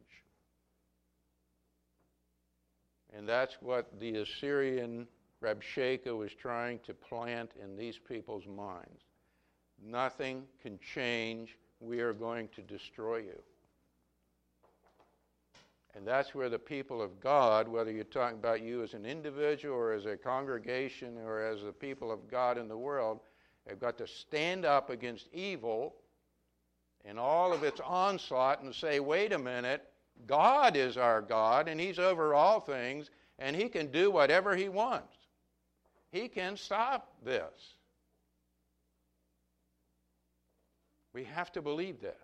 And 3.15 3.29
that's 3.29 3.57
what 3.61 3.99
the 4.01 4.17
Assyrian 4.17 5.07
Rabshakeh 5.43 6.17
was 6.17 6.33
trying 6.33 6.81
to 6.81 6.95
plant 6.95 7.53
in 7.63 7.77
these 7.77 7.99
people's 7.99 8.47
minds. 8.47 9.03
Nothing 9.85 10.45
can 10.63 10.79
change. 10.95 11.57
We 11.81 12.01
are 12.01 12.13
going 12.13 12.49
to 12.55 12.63
destroy 12.63 13.19
you. 13.19 13.43
And 15.95 16.07
that's 16.07 16.35
where 16.35 16.49
the 16.49 16.59
people 16.59 17.03
of 17.03 17.21
God, 17.21 17.69
whether 17.69 17.91
you're 17.91 18.05
talking 18.05 18.39
about 18.39 18.63
you 18.63 18.83
as 18.83 18.95
an 18.95 19.05
individual 19.05 19.77
or 19.77 19.93
as 19.93 20.07
a 20.07 20.17
congregation 20.17 21.19
or 21.19 21.41
as 21.41 21.63
the 21.63 21.73
people 21.73 22.11
of 22.11 22.31
God 22.31 22.57
in 22.57 22.67
the 22.67 22.77
world, 22.77 23.21
have 23.69 23.79
got 23.79 23.99
to 23.99 24.07
stand 24.07 24.65
up 24.65 24.91
against 24.91 25.29
evil 25.33 25.95
and 27.05 27.19
all 27.19 27.53
of 27.53 27.63
its 27.63 27.81
onslaught 27.81 28.63
and 28.63 28.75
say, 28.75 29.01
wait 29.01 29.33
a 29.33 29.39
minute, 29.39 29.85
God 30.27 30.77
is 30.77 30.97
our 30.97 31.21
God, 31.21 31.69
and 31.69 31.81
He's 31.81 31.99
over 31.99 32.35
all 32.35 32.61
things, 32.61 33.11
and 33.39 33.57
He 33.57 33.69
can 33.69 33.91
do 33.91 34.11
whatever 34.11 34.55
He 34.57 34.69
wants. 34.69 35.17
He 36.11 36.29
can 36.29 36.57
stop 36.57 37.13
this. 37.25 37.75
We 41.13 41.25
have 41.25 41.53
to 41.53 41.63
believe 41.63 42.01
that. 42.03 42.21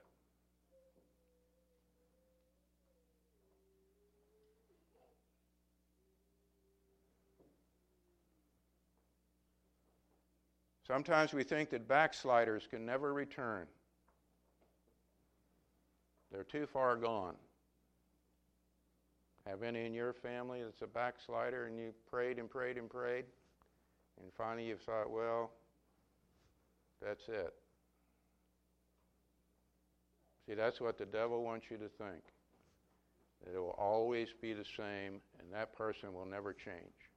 Sometimes 10.88 11.34
we 11.34 11.44
think 11.44 11.68
that 11.70 11.86
backsliders 11.86 12.66
can 12.66 12.86
never 12.86 13.12
return. 13.12 13.66
They're 16.32 16.44
too 16.44 16.66
far 16.66 16.96
gone. 16.96 17.34
Have 19.46 19.62
any 19.62 19.84
in 19.84 19.92
your 19.92 20.14
family 20.14 20.62
that's 20.62 20.80
a 20.80 20.86
backslider 20.86 21.66
and 21.66 21.78
you 21.78 21.92
prayed 22.10 22.38
and 22.38 22.48
prayed 22.48 22.78
and 22.78 22.88
prayed? 22.88 23.26
And 24.20 24.32
finally 24.36 24.66
you 24.66 24.76
thought, 24.76 25.10
well, 25.10 25.50
that's 27.04 27.28
it. 27.28 27.52
See, 30.46 30.54
that's 30.54 30.80
what 30.80 30.96
the 30.96 31.06
devil 31.06 31.44
wants 31.44 31.66
you 31.70 31.76
to 31.76 31.88
think. 31.88 32.22
That 33.44 33.54
it 33.54 33.58
will 33.58 33.76
always 33.78 34.28
be 34.40 34.54
the 34.54 34.64
same 34.64 35.20
and 35.38 35.52
that 35.52 35.76
person 35.76 36.14
will 36.14 36.26
never 36.26 36.54
change. 36.54 37.07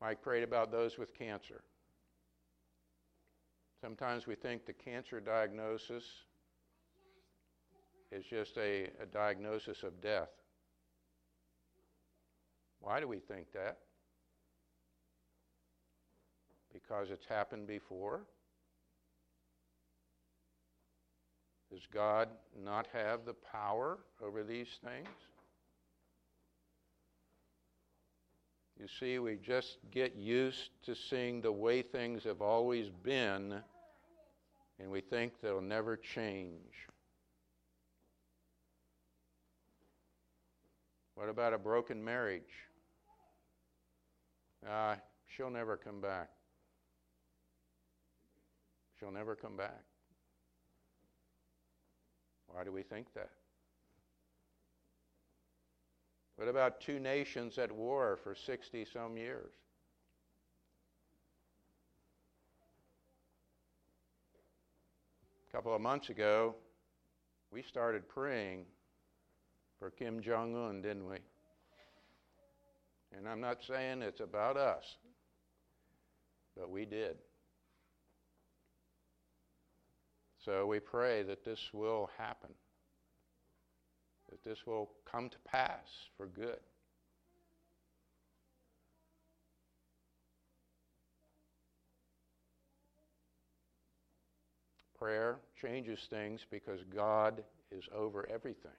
Mike 0.00 0.22
prayed 0.22 0.42
about 0.42 0.72
those 0.72 0.98
with 0.98 1.16
cancer. 1.16 1.62
Sometimes 3.80 4.26
we 4.26 4.34
think 4.34 4.66
the 4.66 4.72
cancer 4.72 5.20
diagnosis 5.20 6.04
is 8.12 8.24
just 8.24 8.56
a, 8.56 8.88
a, 9.00 9.06
diagnosis 9.06 9.82
of 9.82 10.00
death. 10.02 10.30
Why 12.80 13.00
do 13.00 13.06
we 13.06 13.18
think 13.18 13.52
that? 13.52 13.78
Because 16.72 17.10
it's 17.10 17.26
happened 17.26 17.66
before? 17.66 18.22
Does 21.70 21.86
God 21.92 22.28
not 22.64 22.88
have 22.92 23.24
the 23.24 23.34
power 23.34 23.98
over 24.22 24.42
these 24.42 24.78
things? 24.84 25.08
You 28.80 28.88
see, 28.88 29.18
we 29.18 29.36
just 29.36 29.76
get 29.90 30.16
used 30.16 30.70
to 30.86 30.94
seeing 30.94 31.42
the 31.42 31.52
way 31.52 31.82
things 31.82 32.24
have 32.24 32.40
always 32.40 32.88
been, 32.88 33.60
and 34.78 34.90
we 34.90 35.02
think 35.02 35.34
they'll 35.42 35.60
never 35.60 35.98
change. 35.98 36.88
What 41.14 41.28
about 41.28 41.52
a 41.52 41.58
broken 41.58 42.02
marriage? 42.02 42.54
Ah, 44.66 44.96
she'll 45.26 45.50
never 45.50 45.76
come 45.76 46.00
back. 46.00 46.30
She'll 48.98 49.12
never 49.12 49.36
come 49.36 49.58
back. 49.58 49.82
Why 52.46 52.64
do 52.64 52.72
we 52.72 52.82
think 52.82 53.12
that? 53.12 53.30
What 56.40 56.48
about 56.48 56.80
two 56.80 56.98
nations 56.98 57.58
at 57.58 57.70
war 57.70 58.18
for 58.24 58.34
60 58.34 58.86
some 58.94 59.18
years? 59.18 59.52
A 65.46 65.54
couple 65.54 65.74
of 65.74 65.82
months 65.82 66.08
ago, 66.08 66.54
we 67.52 67.60
started 67.60 68.08
praying 68.08 68.64
for 69.78 69.90
Kim 69.90 70.22
Jong 70.22 70.56
un, 70.56 70.80
didn't 70.80 71.06
we? 71.06 71.18
And 73.14 73.28
I'm 73.28 73.42
not 73.42 73.58
saying 73.62 74.00
it's 74.00 74.20
about 74.20 74.56
us, 74.56 74.96
but 76.56 76.70
we 76.70 76.86
did. 76.86 77.18
So 80.42 80.64
we 80.64 80.80
pray 80.80 81.22
that 81.22 81.44
this 81.44 81.68
will 81.74 82.08
happen 82.16 82.48
that 84.30 84.42
this 84.44 84.66
will 84.66 84.90
come 85.04 85.28
to 85.28 85.38
pass 85.44 86.08
for 86.16 86.26
good. 86.26 86.60
Prayer 94.98 95.38
changes 95.60 96.06
things 96.10 96.44
because 96.50 96.80
God 96.94 97.42
is 97.70 97.84
over 97.94 98.28
everything. 98.30 98.70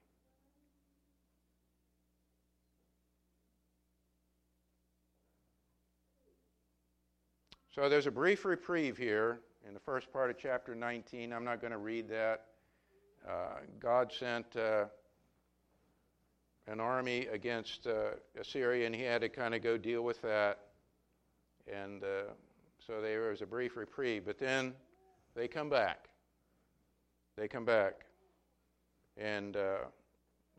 So 7.74 7.90
there's 7.90 8.06
a 8.06 8.12
brief 8.12 8.46
reprieve 8.46 8.98
here 8.98 9.40
in 9.68 9.74
the 9.74 9.80
first 9.80 10.12
part 10.12 10.30
of 10.30 10.38
chapter 10.38 10.76
19. 10.76 11.32
I'm 11.32 11.46
not 11.46 11.62
going 11.62 11.72
to 11.72 11.78
read 11.78 12.10
that. 12.10 12.48
Uh, 13.28 13.62
God 13.80 14.12
sent 14.12 14.56
uh, 14.56 14.86
an 16.68 16.80
army 16.80 17.28
against 17.28 17.88
uh, 17.88 18.12
Assyria, 18.40 18.86
and 18.86 18.96
he 18.96 19.02
had 19.02 19.22
to 19.22 19.30
kind 19.30 19.56
of 19.56 19.62
go 19.62 19.78
deal 19.78 20.04
with 20.04 20.22
that. 20.22 20.60
And 21.72 22.04
uh, 22.04 22.34
so 22.86 23.02
there 23.02 23.30
was 23.30 23.42
a 23.42 23.46
brief 23.46 23.76
reprieve. 23.76 24.26
But 24.26 24.40
then 24.40 24.74
they 25.36 25.48
come 25.48 25.70
back. 25.70 26.10
They 27.38 27.48
come 27.48 27.66
back. 27.66 28.06
And 29.18 29.58
uh, 29.58 29.86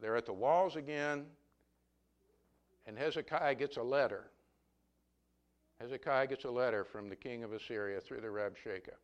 they're 0.00 0.16
at 0.16 0.26
the 0.26 0.32
walls 0.32 0.76
again, 0.76 1.24
and 2.86 2.98
Hezekiah 2.98 3.54
gets 3.54 3.76
a 3.76 3.82
letter. 3.82 4.24
Hezekiah 5.80 6.26
gets 6.26 6.44
a 6.44 6.50
letter 6.50 6.84
from 6.84 7.08
the 7.08 7.16
king 7.16 7.44
of 7.44 7.52
Assyria 7.52 8.00
through 8.00 8.20
the 8.20 8.28
Rabshakeh. 8.28 8.96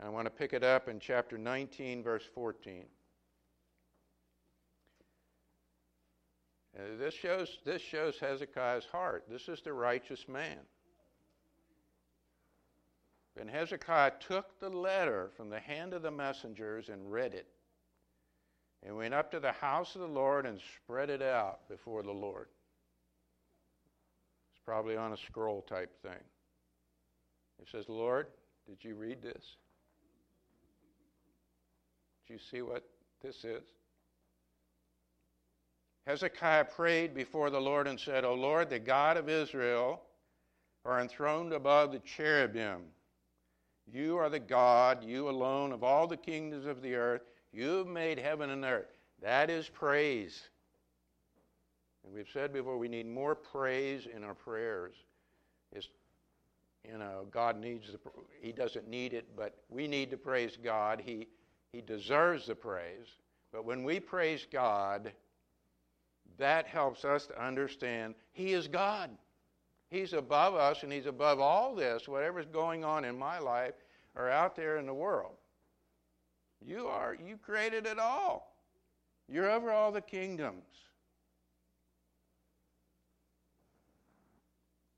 I 0.00 0.08
want 0.08 0.26
to 0.26 0.30
pick 0.30 0.52
it 0.52 0.62
up 0.62 0.88
in 0.88 1.00
chapter 1.00 1.36
19, 1.36 2.04
verse 2.04 2.22
14. 2.32 2.84
Uh, 6.78 6.82
this 6.98 7.14
shows, 7.14 7.58
this 7.64 7.82
shows 7.82 8.18
Hezekiah's 8.20 8.86
heart. 8.92 9.24
This 9.28 9.48
is 9.48 9.60
the 9.62 9.72
righteous 9.72 10.28
man. 10.28 10.58
And 13.40 13.50
Hezekiah 13.50 14.12
took 14.20 14.58
the 14.60 14.68
letter 14.68 15.30
from 15.36 15.48
the 15.50 15.60
hand 15.60 15.92
of 15.92 16.02
the 16.02 16.10
messengers 16.10 16.88
and 16.88 17.10
read 17.10 17.34
it, 17.34 17.46
and 18.84 18.96
went 18.96 19.14
up 19.14 19.30
to 19.30 19.40
the 19.40 19.52
house 19.52 19.94
of 19.94 20.00
the 20.00 20.08
Lord 20.08 20.46
and 20.46 20.60
spread 20.76 21.10
it 21.10 21.22
out 21.22 21.68
before 21.68 22.02
the 22.02 22.12
Lord. 22.12 22.48
It's 24.52 24.62
probably 24.64 24.96
on 24.96 25.12
a 25.12 25.16
scroll 25.16 25.62
type 25.62 26.00
thing. 26.02 26.22
He 27.58 27.66
says, 27.70 27.88
Lord, 27.88 28.26
did 28.68 28.82
you 28.82 28.94
read 28.94 29.22
this? 29.22 29.56
Did 32.26 32.34
you 32.34 32.38
see 32.38 32.62
what 32.62 32.84
this 33.22 33.44
is? 33.44 33.62
Hezekiah 36.08 36.64
prayed 36.64 37.12
before 37.12 37.50
the 37.50 37.60
Lord 37.60 37.86
and 37.86 38.00
said, 38.00 38.24
O 38.24 38.32
Lord, 38.32 38.70
the 38.70 38.78
God 38.78 39.18
of 39.18 39.28
Israel, 39.28 40.00
are 40.86 41.00
enthroned 41.00 41.52
above 41.52 41.92
the 41.92 41.98
cherubim. 41.98 42.80
You 43.92 44.16
are 44.16 44.30
the 44.30 44.40
God, 44.40 45.04
you 45.04 45.28
alone, 45.28 45.70
of 45.70 45.84
all 45.84 46.06
the 46.06 46.16
kingdoms 46.16 46.64
of 46.64 46.80
the 46.80 46.94
earth. 46.94 47.20
You 47.52 47.76
have 47.76 47.86
made 47.86 48.18
heaven 48.18 48.48
and 48.48 48.64
earth. 48.64 48.86
That 49.20 49.50
is 49.50 49.68
praise. 49.68 50.48
And 52.06 52.14
we've 52.14 52.30
said 52.32 52.54
before, 52.54 52.78
we 52.78 52.88
need 52.88 53.06
more 53.06 53.34
praise 53.34 54.06
in 54.06 54.24
our 54.24 54.32
prayers. 54.32 54.94
It's, 55.72 55.88
you 56.90 56.96
know, 56.96 57.26
God 57.30 57.60
needs 57.60 57.92
the, 57.92 57.98
He 58.40 58.52
doesn't 58.52 58.88
need 58.88 59.12
it, 59.12 59.36
but 59.36 59.58
we 59.68 59.86
need 59.86 60.10
to 60.12 60.16
praise 60.16 60.56
God. 60.56 61.02
He, 61.04 61.28
he 61.70 61.82
deserves 61.82 62.46
the 62.46 62.54
praise. 62.54 63.08
But 63.52 63.66
when 63.66 63.84
we 63.84 64.00
praise 64.00 64.46
God, 64.50 65.12
that 66.38 66.66
helps 66.66 67.04
us 67.04 67.26
to 67.26 67.44
understand 67.44 68.14
He 68.32 68.52
is 68.52 68.68
God. 68.68 69.10
He's 69.90 70.12
above 70.12 70.54
us 70.54 70.82
and 70.82 70.92
He's 70.92 71.06
above 71.06 71.40
all 71.40 71.74
this, 71.74 72.08
whatever's 72.08 72.46
going 72.46 72.84
on 72.84 73.04
in 73.04 73.18
my 73.18 73.38
life 73.38 73.74
or 74.14 74.30
out 74.30 74.56
there 74.56 74.78
in 74.78 74.86
the 74.86 74.94
world. 74.94 75.34
You 76.64 76.88
are, 76.88 77.14
you 77.14 77.36
created 77.36 77.86
it 77.86 77.98
all. 77.98 78.54
You're 79.28 79.50
over 79.50 79.70
all 79.70 79.92
the 79.92 80.00
kingdoms. 80.00 80.64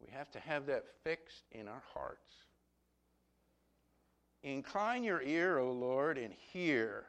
We 0.00 0.10
have 0.12 0.30
to 0.32 0.40
have 0.40 0.66
that 0.66 0.84
fixed 1.04 1.44
in 1.52 1.68
our 1.68 1.82
hearts. 1.92 2.34
Incline 4.42 5.04
your 5.04 5.20
ear, 5.22 5.58
O 5.58 5.72
Lord, 5.72 6.16
and 6.16 6.32
hear. 6.32 7.04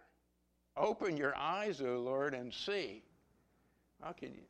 Open 0.75 1.15
your 1.15 1.35
eyes, 1.37 1.81
O 1.81 1.99
Lord, 1.99 2.33
and 2.33 2.53
see. 2.53 3.03
How 4.01 4.11
can 4.11 4.33
you? 4.33 4.41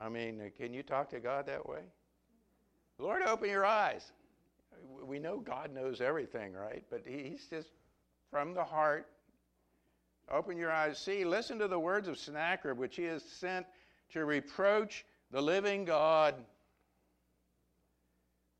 I 0.00 0.08
mean, 0.08 0.40
uh, 0.40 0.48
can 0.56 0.72
you 0.72 0.82
talk 0.82 1.10
to 1.10 1.20
God 1.20 1.46
that 1.46 1.68
way? 1.68 1.80
Lord, 2.98 3.22
open 3.22 3.48
your 3.48 3.64
eyes. 3.64 4.12
We 5.04 5.18
know 5.18 5.38
God 5.38 5.72
knows 5.72 6.00
everything, 6.00 6.52
right? 6.52 6.84
But 6.90 7.02
He's 7.06 7.46
just 7.48 7.68
from 8.30 8.54
the 8.54 8.64
heart. 8.64 9.08
Open 10.30 10.56
your 10.56 10.70
eyes. 10.70 10.98
See, 10.98 11.24
listen 11.24 11.58
to 11.58 11.68
the 11.68 11.78
words 11.78 12.06
of 12.06 12.18
Sennacherib, 12.18 12.76
which 12.76 12.96
he 12.96 13.04
has 13.04 13.22
sent 13.22 13.64
to 14.10 14.26
reproach 14.26 15.06
the 15.30 15.40
living 15.40 15.86
God. 15.86 16.34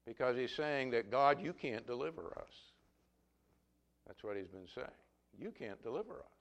Because 0.06 0.34
he's 0.38 0.54
saying 0.54 0.90
that, 0.92 1.10
God, 1.10 1.42
you 1.42 1.52
can't 1.52 1.86
deliver 1.86 2.22
us. 2.38 2.54
That's 4.06 4.24
what 4.24 4.38
he's 4.38 4.48
been 4.48 4.66
saying. 4.74 4.86
You 5.38 5.50
can't 5.50 5.82
deliver 5.82 6.14
us 6.14 6.37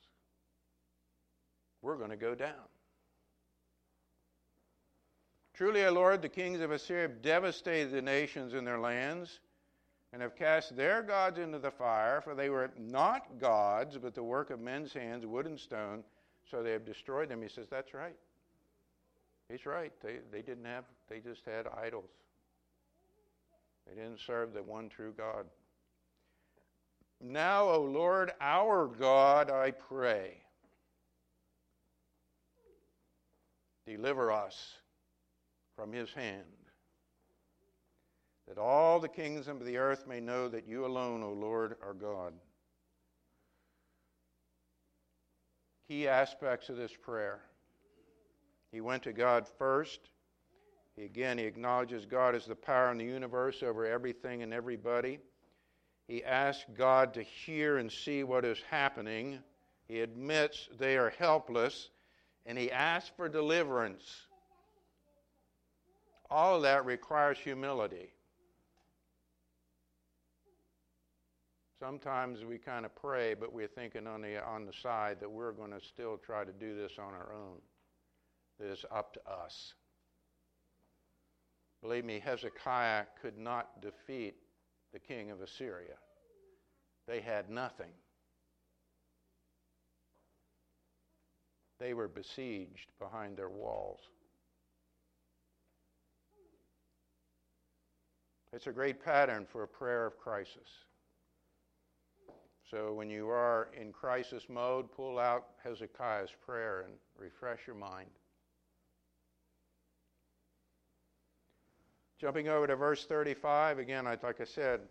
we're 1.87 1.95
going 1.95 2.09
to 2.09 2.17
go 2.17 2.35
down. 2.35 2.67
Truly, 5.53 5.85
O 5.85 5.91
Lord, 5.91 6.21
the 6.21 6.27
kings 6.27 6.59
of 6.59 6.69
Assyria 6.69 7.03
have 7.03 7.21
devastated 7.21 7.91
the 7.91 8.01
nations 8.01 8.53
in 8.53 8.65
their 8.65 8.77
lands 8.77 9.39
and 10.11 10.21
have 10.21 10.35
cast 10.35 10.75
their 10.75 11.01
gods 11.01 11.39
into 11.39 11.59
the 11.59 11.71
fire, 11.71 12.19
for 12.19 12.35
they 12.35 12.49
were 12.49 12.71
not 12.77 13.39
gods, 13.39 13.97
but 13.97 14.13
the 14.13 14.21
work 14.21 14.49
of 14.49 14.59
men's 14.59 14.91
hands, 14.91 15.25
wood 15.25 15.45
and 15.47 15.57
stone, 15.57 16.03
so 16.51 16.61
they 16.61 16.71
have 16.71 16.85
destroyed 16.85 17.29
them. 17.29 17.41
He 17.41 17.47
says, 17.47 17.67
That's 17.71 17.93
right. 17.93 18.17
He's 19.49 19.65
right. 19.65 19.93
They, 20.03 20.17
they 20.29 20.41
didn't 20.41 20.65
have, 20.65 20.83
they 21.09 21.19
just 21.19 21.45
had 21.45 21.67
idols. 21.81 22.09
They 23.87 23.95
didn't 23.95 24.19
serve 24.19 24.53
the 24.53 24.61
one 24.61 24.89
true 24.89 25.13
God. 25.17 25.45
Now, 27.21 27.69
O 27.69 27.81
Lord, 27.81 28.33
our 28.41 28.87
God, 28.87 29.49
I 29.49 29.71
pray, 29.71 30.41
deliver 33.87 34.31
us 34.31 34.73
from 35.75 35.93
his 35.93 36.11
hand, 36.11 36.43
that 38.47 38.57
all 38.57 38.99
the 38.99 39.07
kings 39.07 39.47
of 39.47 39.63
the 39.65 39.77
earth 39.77 40.05
may 40.07 40.19
know 40.19 40.47
that 40.49 40.67
you 40.67 40.85
alone, 40.85 41.23
O 41.23 41.31
Lord, 41.31 41.75
are 41.81 41.93
God. 41.93 42.33
Key 45.87 46.07
aspects 46.07 46.67
of 46.67 46.75
this 46.75 46.91
prayer. 47.01 47.39
He 48.71 48.81
went 48.81 49.03
to 49.03 49.13
God 49.13 49.47
first. 49.57 50.09
He, 50.97 51.05
again, 51.05 51.37
he 51.37 51.45
acknowledges 51.45 52.05
God 52.05 52.35
as 52.35 52.45
the 52.45 52.55
power 52.55 52.91
in 52.91 52.97
the 52.97 53.05
universe 53.05 53.63
over 53.63 53.85
everything 53.85 54.43
and 54.43 54.53
everybody. 54.53 55.19
He 56.07 56.23
asks 56.23 56.65
God 56.77 57.13
to 57.13 57.21
hear 57.21 57.77
and 57.77 57.91
see 57.91 58.23
what 58.23 58.43
is 58.43 58.61
happening. 58.69 59.39
He 59.87 60.01
admits 60.01 60.67
they 60.77 60.97
are 60.97 61.13
helpless, 61.17 61.89
and 62.47 62.57
he 62.57 62.71
asked 62.71 63.11
for 63.17 63.27
deliverance. 63.27 64.21
All 66.31 66.55
of 66.55 66.61
that 66.63 66.85
requires 66.85 67.37
humility. 67.37 68.09
Sometimes 71.79 72.43
we 72.43 72.57
kind 72.57 72.85
of 72.85 72.95
pray, 72.95 73.35
but 73.35 73.53
we're 73.53 73.67
thinking 73.67 74.07
on 74.07 74.21
the, 74.21 74.43
on 74.43 74.65
the 74.65 74.73
side 74.81 75.17
that 75.19 75.29
we're 75.29 75.51
going 75.51 75.71
to 75.71 75.81
still 75.81 76.17
try 76.17 76.43
to 76.43 76.51
do 76.53 76.75
this 76.75 76.93
on 76.97 77.13
our 77.13 77.33
own. 77.33 77.57
That 78.59 78.71
it's 78.71 78.85
up 78.91 79.13
to 79.13 79.19
us. 79.29 79.73
Believe 81.83 82.05
me, 82.05 82.19
Hezekiah 82.19 83.03
could 83.21 83.37
not 83.37 83.81
defeat 83.81 84.37
the 84.93 84.99
king 84.99 85.29
of 85.29 85.41
Assyria. 85.41 85.95
They 87.07 87.19
had 87.19 87.49
nothing. 87.49 87.91
They 91.79 91.93
were 91.93 92.07
besieged 92.07 92.89
behind 92.99 93.37
their 93.37 93.49
walls. 93.49 93.99
It's 98.53 98.67
a 98.67 98.71
great 98.71 99.03
pattern 99.03 99.45
for 99.51 99.63
a 99.63 99.67
prayer 99.67 100.05
of 100.05 100.17
crisis. 100.17 100.69
So 102.71 102.93
when 102.93 103.09
you 103.09 103.29
are 103.29 103.69
in 103.79 103.93
crisis 103.93 104.43
mode, 104.49 104.91
pull 104.91 105.19
out 105.19 105.45
Hezekiah's 105.63 106.31
prayer 106.45 106.81
and 106.81 106.93
refresh 107.17 107.59
your 107.67 107.75
mind. 107.75 108.09
Jumping 112.19 112.47
over 112.47 112.65
to 112.65 112.75
verse 112.75 113.05
35, 113.05 113.77
again, 113.77 114.05
like 114.05 114.41
I 114.41 114.43
said, 114.43 114.81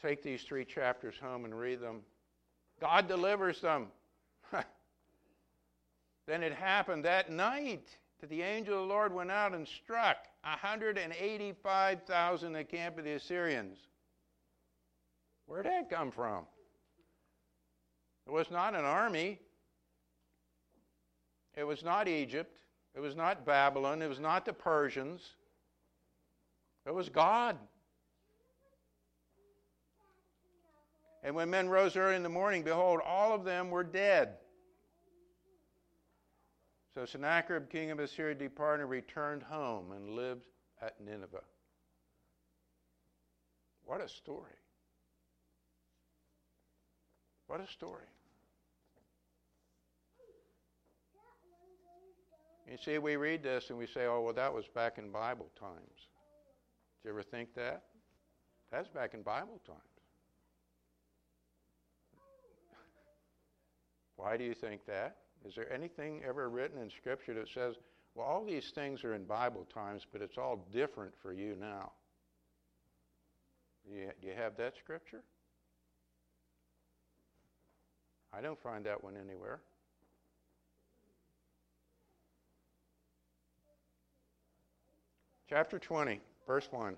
take 0.00 0.22
these 0.22 0.42
three 0.42 0.64
chapters 0.64 1.16
home 1.20 1.44
and 1.44 1.58
read 1.58 1.80
them. 1.80 2.02
God 2.80 3.08
delivers 3.08 3.60
them. 3.60 3.88
then 6.26 6.42
it 6.42 6.52
happened 6.52 7.04
that 7.04 7.30
night 7.30 7.96
that 8.20 8.30
the 8.30 8.42
angel 8.42 8.74
of 8.74 8.80
the 8.80 8.94
Lord 8.94 9.12
went 9.12 9.30
out 9.30 9.54
and 9.54 9.68
struck 9.68 10.16
185,000 10.42 12.46
in 12.46 12.52
the 12.52 12.64
camp 12.64 12.98
of 12.98 13.04
the 13.04 13.12
Assyrians. 13.12 13.78
Where'd 15.46 15.66
that 15.66 15.90
come 15.90 16.10
from? 16.10 16.44
It 18.26 18.32
was 18.32 18.50
not 18.50 18.74
an 18.74 18.84
army. 18.84 19.38
It 21.56 21.64
was 21.64 21.84
not 21.84 22.08
Egypt. 22.08 22.58
It 22.94 23.00
was 23.00 23.14
not 23.14 23.44
Babylon. 23.44 24.00
It 24.00 24.08
was 24.08 24.20
not 24.20 24.46
the 24.46 24.52
Persians. 24.52 25.20
It 26.86 26.94
was 26.94 27.08
God. 27.08 27.58
And 31.22 31.34
when 31.34 31.50
men 31.50 31.68
rose 31.68 31.96
early 31.96 32.16
in 32.16 32.22
the 32.22 32.28
morning, 32.28 32.62
behold, 32.62 33.00
all 33.04 33.34
of 33.34 33.44
them 33.44 33.70
were 33.70 33.84
dead. 33.84 34.36
So 36.94 37.04
Sennacherib, 37.04 37.70
king 37.70 37.90
of 37.90 37.98
Assyria, 37.98 38.36
departed 38.36 38.82
and 38.82 38.90
returned 38.90 39.42
home 39.42 39.90
and 39.90 40.10
lived 40.10 40.46
at 40.80 41.00
Nineveh. 41.00 41.42
What 43.84 44.00
a 44.00 44.08
story. 44.08 44.52
What 47.48 47.60
a 47.60 47.66
story. 47.66 48.06
You 52.70 52.78
see, 52.82 52.98
we 52.98 53.16
read 53.16 53.42
this 53.42 53.70
and 53.70 53.78
we 53.78 53.86
say, 53.86 54.06
oh, 54.06 54.22
well, 54.22 54.32
that 54.32 54.52
was 54.52 54.66
back 54.68 54.96
in 54.96 55.10
Bible 55.10 55.50
times. 55.58 56.08
Did 57.02 57.08
you 57.08 57.10
ever 57.10 57.22
think 57.22 57.54
that? 57.54 57.82
That's 58.70 58.88
back 58.88 59.14
in 59.14 59.22
Bible 59.22 59.60
times. 59.66 59.80
Why 64.16 64.36
do 64.36 64.44
you 64.44 64.54
think 64.54 64.86
that? 64.86 65.16
Is 65.46 65.54
there 65.54 65.70
anything 65.72 66.22
ever 66.26 66.48
written 66.48 66.80
in 66.80 66.90
Scripture 66.90 67.34
that 67.34 67.48
says, 67.48 67.74
well, 68.14 68.26
all 68.26 68.44
these 68.44 68.70
things 68.74 69.04
are 69.04 69.14
in 69.14 69.24
Bible 69.24 69.66
times, 69.72 70.06
but 70.10 70.22
it's 70.22 70.38
all 70.38 70.66
different 70.72 71.12
for 71.20 71.32
you 71.32 71.56
now? 71.60 71.92
Do 73.86 73.94
you, 73.94 74.10
you 74.22 74.32
have 74.36 74.56
that 74.56 74.74
Scripture? 74.76 75.22
I 78.32 78.40
don't 78.40 78.60
find 78.60 78.84
that 78.86 79.02
one 79.02 79.14
anywhere. 79.16 79.60
Chapter 85.48 85.78
20, 85.78 86.20
verse 86.46 86.68
1. 86.70 86.96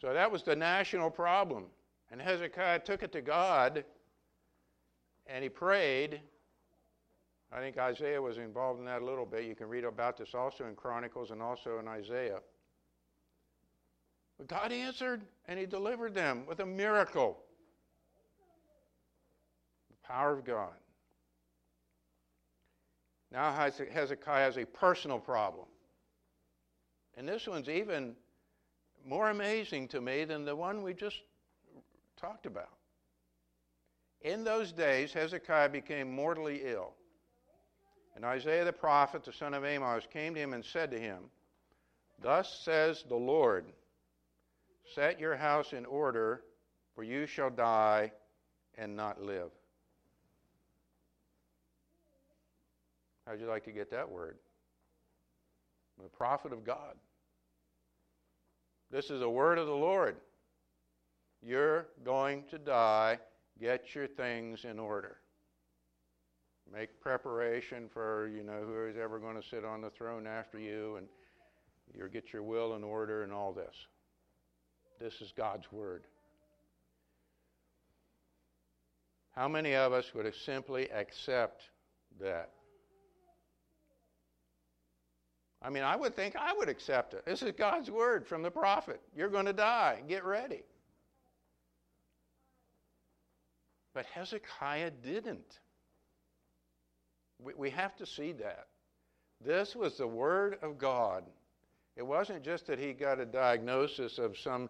So 0.00 0.12
that 0.12 0.30
was 0.30 0.42
the 0.42 0.54
national 0.54 1.10
problem. 1.10 1.64
And 2.12 2.20
Hezekiah 2.20 2.80
took 2.80 3.02
it 3.02 3.10
to 3.12 3.20
God 3.22 3.84
and 5.26 5.42
he 5.42 5.48
prayed. 5.48 6.20
I 7.52 7.60
think 7.60 7.78
Isaiah 7.78 8.20
was 8.20 8.38
involved 8.38 8.80
in 8.80 8.86
that 8.86 9.02
a 9.02 9.04
little 9.04 9.26
bit. 9.26 9.44
You 9.44 9.54
can 9.54 9.68
read 9.68 9.84
about 9.84 10.18
this 10.18 10.34
also 10.34 10.66
in 10.66 10.74
Chronicles 10.74 11.30
and 11.30 11.40
also 11.40 11.78
in 11.78 11.86
Isaiah. 11.86 12.40
But 14.36 14.48
God 14.48 14.72
answered 14.72 15.22
and 15.46 15.58
he 15.58 15.66
delivered 15.66 16.14
them 16.14 16.44
with 16.46 16.60
a 16.60 16.66
miracle. 16.66 17.38
The 19.90 20.08
power 20.08 20.32
of 20.32 20.44
God. 20.44 20.74
Now 23.32 23.52
Hezekiah 23.52 24.44
has 24.44 24.56
a 24.56 24.64
personal 24.64 25.18
problem. 25.18 25.66
And 27.16 27.28
this 27.28 27.46
one's 27.46 27.68
even 27.68 28.14
more 29.04 29.30
amazing 29.30 29.88
to 29.88 30.00
me 30.00 30.24
than 30.24 30.44
the 30.44 30.54
one 30.54 30.82
we 30.82 30.92
just 30.92 31.22
talked 32.16 32.46
about. 32.46 32.70
In 34.22 34.44
those 34.44 34.72
days, 34.72 35.12
Hezekiah 35.12 35.68
became 35.68 36.12
mortally 36.12 36.62
ill. 36.64 36.94
And 38.16 38.24
Isaiah 38.24 38.64
the 38.64 38.72
prophet, 38.72 39.24
the 39.24 39.32
son 39.32 39.52
of 39.52 39.64
Amos, 39.64 40.04
came 40.10 40.34
to 40.34 40.40
him 40.40 40.54
and 40.54 40.64
said 40.64 40.90
to 40.90 40.98
him, 40.98 41.18
Thus 42.22 42.60
says 42.64 43.04
the 43.08 43.16
Lord, 43.16 43.66
Set 44.94 45.20
your 45.20 45.36
house 45.36 45.74
in 45.74 45.84
order, 45.84 46.42
for 46.94 47.04
you 47.04 47.26
shall 47.26 47.50
die 47.50 48.12
and 48.78 48.96
not 48.96 49.22
live. 49.22 49.50
How'd 53.26 53.40
you 53.40 53.46
like 53.46 53.64
to 53.64 53.72
get 53.72 53.90
that 53.90 54.10
word? 54.10 54.38
The 56.02 56.08
prophet 56.08 56.52
of 56.52 56.64
God. 56.64 56.94
This 58.90 59.10
is 59.10 59.20
a 59.20 59.28
word 59.28 59.58
of 59.58 59.66
the 59.66 59.74
Lord. 59.74 60.16
You're 61.42 61.88
going 62.04 62.44
to 62.50 62.58
die 62.58 63.18
get 63.60 63.94
your 63.94 64.06
things 64.06 64.64
in 64.64 64.78
order. 64.78 65.18
Make 66.72 67.00
preparation 67.00 67.88
for, 67.92 68.28
you 68.28 68.42
know, 68.42 68.62
who 68.66 68.86
is 68.86 68.96
ever 68.96 69.18
going 69.18 69.40
to 69.40 69.48
sit 69.48 69.64
on 69.64 69.80
the 69.80 69.90
throne 69.90 70.26
after 70.26 70.58
you 70.58 70.96
and 70.96 71.06
you 71.94 72.08
get 72.08 72.32
your 72.32 72.42
will 72.42 72.74
in 72.74 72.82
order 72.82 73.22
and 73.22 73.32
all 73.32 73.52
this. 73.52 73.74
This 75.00 75.20
is 75.20 75.32
God's 75.36 75.70
word. 75.70 76.04
How 79.34 79.48
many 79.48 79.74
of 79.74 79.92
us 79.92 80.14
would 80.14 80.24
have 80.24 80.34
simply 80.34 80.90
accept 80.90 81.62
that? 82.20 82.50
I 85.62 85.70
mean, 85.70 85.82
I 85.82 85.96
would 85.96 86.14
think 86.14 86.36
I 86.36 86.52
would 86.54 86.68
accept 86.68 87.14
it. 87.14 87.24
This 87.26 87.42
is 87.42 87.52
God's 87.56 87.90
word 87.90 88.26
from 88.26 88.42
the 88.42 88.50
prophet. 88.50 89.00
You're 89.16 89.28
going 89.28 89.46
to 89.46 89.52
die. 89.52 90.02
Get 90.08 90.24
ready. 90.24 90.62
But 93.94 94.06
Hezekiah 94.06 94.90
didn't. 95.02 95.58
We, 97.42 97.54
we 97.54 97.70
have 97.70 97.96
to 97.96 98.06
see 98.06 98.32
that. 98.32 98.66
This 99.44 99.76
was 99.76 99.98
the 99.98 100.06
Word 100.06 100.58
of 100.62 100.78
God. 100.78 101.24
It 101.96 102.06
wasn't 102.06 102.42
just 102.42 102.66
that 102.66 102.78
he 102.78 102.92
got 102.92 103.20
a 103.20 103.26
diagnosis 103.26 104.18
of 104.18 104.38
some 104.38 104.68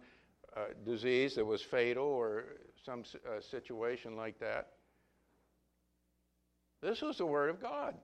uh, 0.57 0.67
disease 0.85 1.35
that 1.35 1.45
was 1.45 1.63
fatal 1.63 2.05
or 2.05 2.45
some 2.85 3.05
uh, 3.27 3.41
situation 3.41 4.17
like 4.17 4.39
that. 4.41 4.69
This 6.83 7.03
was 7.03 7.19
the 7.19 7.27
Word 7.27 7.51
of 7.51 7.61
God. 7.61 7.95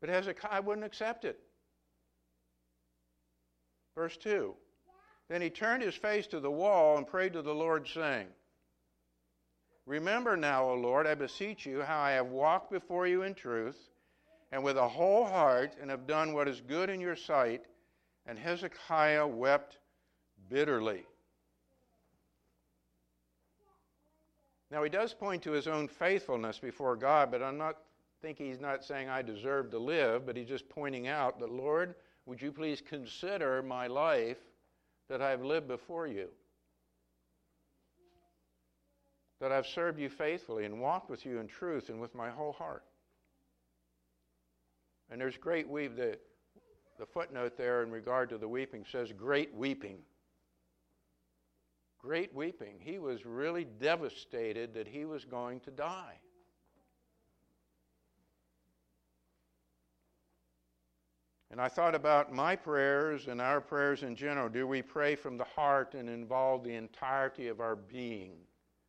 But 0.00 0.10
Hezekiah 0.10 0.62
wouldn't 0.62 0.86
accept 0.86 1.24
it. 1.24 1.40
Verse 3.96 4.16
2 4.16 4.54
Then 5.28 5.42
he 5.42 5.50
turned 5.50 5.82
his 5.82 5.96
face 5.96 6.26
to 6.28 6.40
the 6.40 6.50
wall 6.50 6.96
and 6.98 7.06
prayed 7.06 7.32
to 7.32 7.42
the 7.42 7.54
Lord, 7.54 7.88
saying, 7.88 8.28
Remember 9.88 10.36
now, 10.36 10.68
O 10.68 10.74
Lord, 10.74 11.06
I 11.06 11.14
beseech 11.14 11.64
you, 11.64 11.80
how 11.80 11.98
I 11.98 12.10
have 12.10 12.26
walked 12.26 12.70
before 12.70 13.06
you 13.06 13.22
in 13.22 13.34
truth 13.34 13.88
and 14.52 14.62
with 14.62 14.76
a 14.76 14.86
whole 14.86 15.24
heart 15.24 15.76
and 15.80 15.90
have 15.90 16.06
done 16.06 16.34
what 16.34 16.46
is 16.46 16.60
good 16.60 16.90
in 16.90 17.00
your 17.00 17.16
sight. 17.16 17.62
And 18.26 18.38
Hezekiah 18.38 19.26
wept 19.26 19.78
bitterly. 20.50 21.06
Now 24.70 24.82
he 24.82 24.90
does 24.90 25.14
point 25.14 25.42
to 25.44 25.52
his 25.52 25.66
own 25.66 25.88
faithfulness 25.88 26.58
before 26.58 26.94
God, 26.94 27.30
but 27.30 27.42
I'm 27.42 27.56
not 27.56 27.78
think 28.20 28.36
he's 28.36 28.60
not 28.60 28.84
saying 28.84 29.08
I 29.08 29.22
deserve 29.22 29.70
to 29.70 29.78
live, 29.78 30.26
but 30.26 30.36
he's 30.36 30.48
just 30.48 30.68
pointing 30.68 31.08
out 31.08 31.40
that 31.40 31.50
Lord, 31.50 31.94
would 32.26 32.42
you 32.42 32.52
please 32.52 32.82
consider 32.86 33.62
my 33.62 33.86
life 33.86 34.38
that 35.08 35.22
I've 35.22 35.42
lived 35.42 35.66
before 35.66 36.06
you? 36.06 36.28
That 39.40 39.52
I've 39.52 39.66
served 39.66 39.98
you 39.98 40.08
faithfully 40.08 40.64
and 40.64 40.80
walked 40.80 41.10
with 41.10 41.24
you 41.24 41.38
in 41.38 41.46
truth 41.46 41.88
and 41.88 42.00
with 42.00 42.14
my 42.14 42.30
whole 42.30 42.52
heart. 42.52 42.84
And 45.10 45.20
there's 45.20 45.36
great 45.36 45.68
weep. 45.68 45.96
The, 45.96 46.18
the 46.98 47.06
footnote 47.06 47.56
there 47.56 47.82
in 47.82 47.90
regard 47.90 48.28
to 48.30 48.38
the 48.38 48.48
weeping 48.48 48.84
says 48.90 49.12
great 49.12 49.54
weeping. 49.54 49.98
Great 51.98 52.34
weeping. 52.34 52.76
He 52.78 52.98
was 52.98 53.24
really 53.24 53.64
devastated 53.64 54.74
that 54.74 54.86
he 54.86 55.04
was 55.04 55.24
going 55.24 55.60
to 55.60 55.70
die. 55.70 56.18
And 61.50 61.60
I 61.60 61.68
thought 61.68 61.94
about 61.94 62.32
my 62.32 62.54
prayers 62.54 63.26
and 63.26 63.40
our 63.40 63.60
prayers 63.60 64.02
in 64.02 64.14
general. 64.14 64.48
Do 64.48 64.66
we 64.66 64.82
pray 64.82 65.14
from 65.14 65.38
the 65.38 65.44
heart 65.44 65.94
and 65.94 66.08
involve 66.08 66.62
the 66.62 66.74
entirety 66.74 67.48
of 67.48 67.60
our 67.60 67.74
being? 67.74 68.32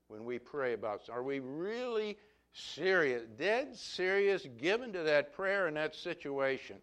When 0.10 0.26
we 0.26 0.40
pray 0.40 0.74
about 0.74 1.02
are 1.10 1.24
we 1.24 1.40
really 1.40 2.18
serious 2.52 3.24
dead 3.38 3.76
serious 3.78 4.46
given 4.58 4.92
to 4.92 5.04
that 5.04 5.34
prayer 5.34 5.68
in 5.68 5.76
that 5.76 5.96
situation? 5.96 6.78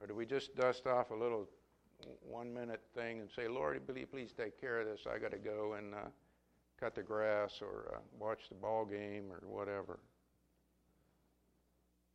Or 0.00 0.06
do 0.06 0.14
we 0.14 0.26
just 0.26 0.54
dust 0.54 0.86
off 0.86 1.10
a 1.10 1.14
little 1.14 1.48
one 2.20 2.52
minute 2.52 2.82
thing 2.94 3.20
and 3.20 3.30
say 3.34 3.48
lord 3.48 3.80
please 4.12 4.32
take 4.36 4.60
care 4.60 4.80
of 4.80 4.86
this? 4.86 5.00
I 5.10 5.18
got 5.18 5.32
to 5.32 5.38
go 5.38 5.72
and 5.72 5.94
uh, 5.94 5.98
cut 6.78 6.94
the 6.94 7.02
grass 7.02 7.60
or 7.62 7.94
uh, 7.96 7.98
watch 8.18 8.48
the 8.50 8.54
ball 8.54 8.84
game 8.84 9.32
or 9.32 9.40
whatever. 9.48 9.98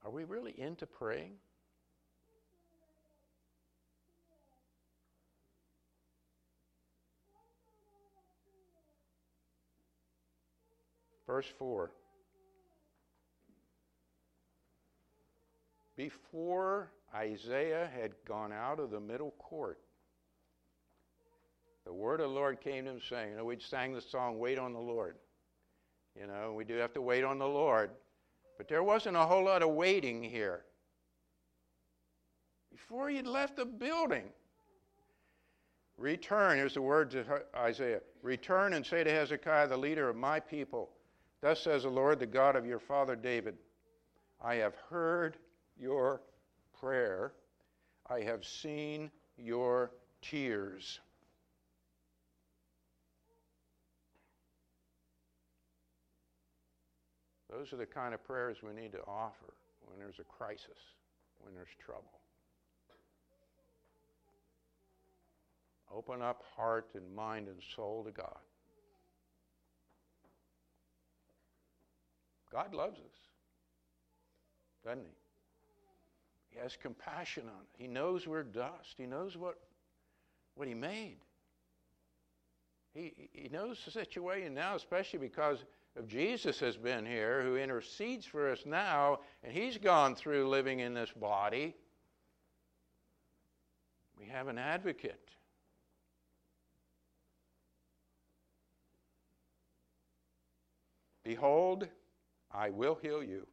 Are 0.06 0.12
we 0.12 0.24
really 0.24 0.54
into 0.58 0.86
praying 0.86 1.34
Verse 11.30 11.46
4. 11.60 11.92
Before 15.96 16.92
Isaiah 17.14 17.88
had 17.96 18.14
gone 18.28 18.52
out 18.52 18.80
of 18.80 18.90
the 18.90 19.00
middle 19.00 19.36
court, 19.38 19.78
the 21.86 21.94
word 21.94 22.20
of 22.20 22.30
the 22.30 22.36
Lord 22.36 22.60
came 22.60 22.86
to 22.86 22.92
him 22.94 23.00
saying, 23.08 23.30
you 23.30 23.38
know, 23.38 23.46
we 23.46 23.60
sang 23.60 23.94
the 23.94 24.02
song, 24.02 24.40
Wait 24.40 24.58
on 24.58 24.74
the 24.74 24.80
Lord. 24.80 25.18
You 26.20 26.26
know, 26.26 26.54
we 26.58 26.64
do 26.64 26.74
have 26.78 26.94
to 26.94 27.02
wait 27.02 27.24
on 27.24 27.38
the 27.38 27.48
Lord. 27.48 27.92
But 28.58 28.68
there 28.68 28.82
wasn't 28.82 29.16
a 29.16 29.24
whole 29.24 29.46
lot 29.46 29.62
of 29.62 29.70
waiting 29.70 30.24
here. 30.24 30.66
Before 32.72 33.08
he'd 33.08 33.28
left 33.28 33.58
the 33.58 33.66
building, 33.66 34.30
return, 35.96 36.58
here's 36.58 36.74
the 36.74 36.82
word 36.82 37.14
of 37.14 37.28
Isaiah 37.56 38.02
return 38.24 38.74
and 38.74 38.84
say 38.84 39.04
to 39.04 39.12
Hezekiah, 39.12 39.68
the 39.68 39.78
leader 39.78 40.10
of 40.10 40.16
my 40.16 40.40
people, 40.40 40.90
Thus 41.42 41.62
says 41.62 41.84
the 41.84 41.90
Lord, 41.90 42.20
the 42.20 42.26
God 42.26 42.56
of 42.56 42.66
your 42.66 42.80
father 42.80 43.16
David 43.16 43.56
I 44.42 44.56
have 44.56 44.76
heard 44.90 45.38
your 45.78 46.22
prayer, 46.80 47.34
I 48.10 48.22
have 48.22 48.46
seen 48.46 49.12
your 49.38 49.92
tears. 50.22 51.00
Those 57.50 57.74
are 57.74 57.78
the 57.78 57.86
kind 57.86 58.14
of 58.14 58.24
prayers 58.24 58.58
we 58.64 58.74
need 58.80 58.92
to 58.94 59.02
offer 59.02 59.54
when 59.86 60.00
there's 60.00 60.20
a 60.20 60.24
crisis, 60.24 60.78
when 61.40 61.54
there's 61.54 61.68
trouble. 61.84 62.20
Open 65.94 66.22
up 66.22 66.44
heart 66.56 66.90
and 66.94 67.16
mind 67.16 67.48
and 67.48 67.58
soul 67.76 68.04
to 68.06 68.12
God. 68.12 68.38
God 72.52 72.74
loves 72.74 73.00
us, 73.00 73.18
doesn't 74.84 75.06
He? 75.06 76.56
He 76.56 76.60
has 76.60 76.76
compassion 76.82 77.44
on 77.44 77.62
us. 77.62 77.68
He 77.78 77.88
knows 77.88 78.28
we're 78.28 78.44
dust. 78.44 78.96
He 78.98 79.06
knows 79.06 79.38
what, 79.38 79.60
what 80.56 80.68
He 80.68 80.74
made. 80.74 81.18
He, 82.94 83.30
he 83.32 83.50
knows 83.50 83.80
the 83.86 83.92
situation 83.92 84.54
now, 84.56 84.76
especially 84.76 85.20
because 85.20 85.64
of 85.96 86.08
Jesus 86.08 86.60
has 86.60 86.76
been 86.76 87.06
here, 87.06 87.44
who 87.44 87.56
intercedes 87.56 88.26
for 88.26 88.52
us 88.52 88.64
now, 88.66 89.20
and 89.44 89.54
He's 89.54 89.78
gone 89.78 90.16
through 90.16 90.50
living 90.50 90.80
in 90.80 90.94
this 90.94 91.12
body. 91.12 91.76
We 94.20 94.26
have 94.26 94.48
an 94.48 94.58
advocate. 94.58 95.30
Behold, 101.24 101.88
I 102.52 102.70
will 102.70 102.96
heal 103.02 103.24
you. 103.24 103.48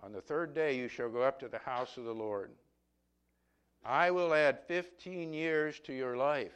On 0.00 0.12
the 0.12 0.20
third 0.20 0.54
day 0.54 0.76
you 0.76 0.88
shall 0.88 1.08
go 1.08 1.22
up 1.22 1.40
to 1.40 1.48
the 1.48 1.58
house 1.58 1.96
of 1.96 2.04
the 2.04 2.14
Lord. 2.14 2.50
I 3.84 4.10
will 4.10 4.32
add 4.32 4.60
15 4.66 5.32
years 5.32 5.78
to 5.80 5.92
your 5.92 6.16
life. 6.16 6.52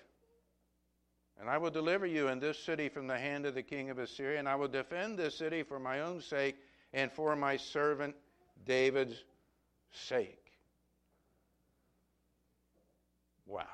And 1.40 1.48
I 1.48 1.58
will 1.58 1.70
deliver 1.70 2.06
you 2.06 2.28
in 2.28 2.40
this 2.40 2.58
city 2.58 2.88
from 2.88 3.06
the 3.06 3.18
hand 3.18 3.46
of 3.46 3.54
the 3.54 3.62
king 3.62 3.90
of 3.90 3.98
Assyria, 3.98 4.38
and 4.38 4.48
I 4.48 4.56
will 4.56 4.68
defend 4.68 5.18
this 5.18 5.36
city 5.36 5.62
for 5.62 5.78
my 5.78 6.00
own 6.00 6.20
sake 6.20 6.56
and 6.92 7.12
for 7.12 7.36
my 7.36 7.56
servant 7.56 8.16
David's 8.66 9.22
sake. 9.92 10.52
Wow. 13.46 13.64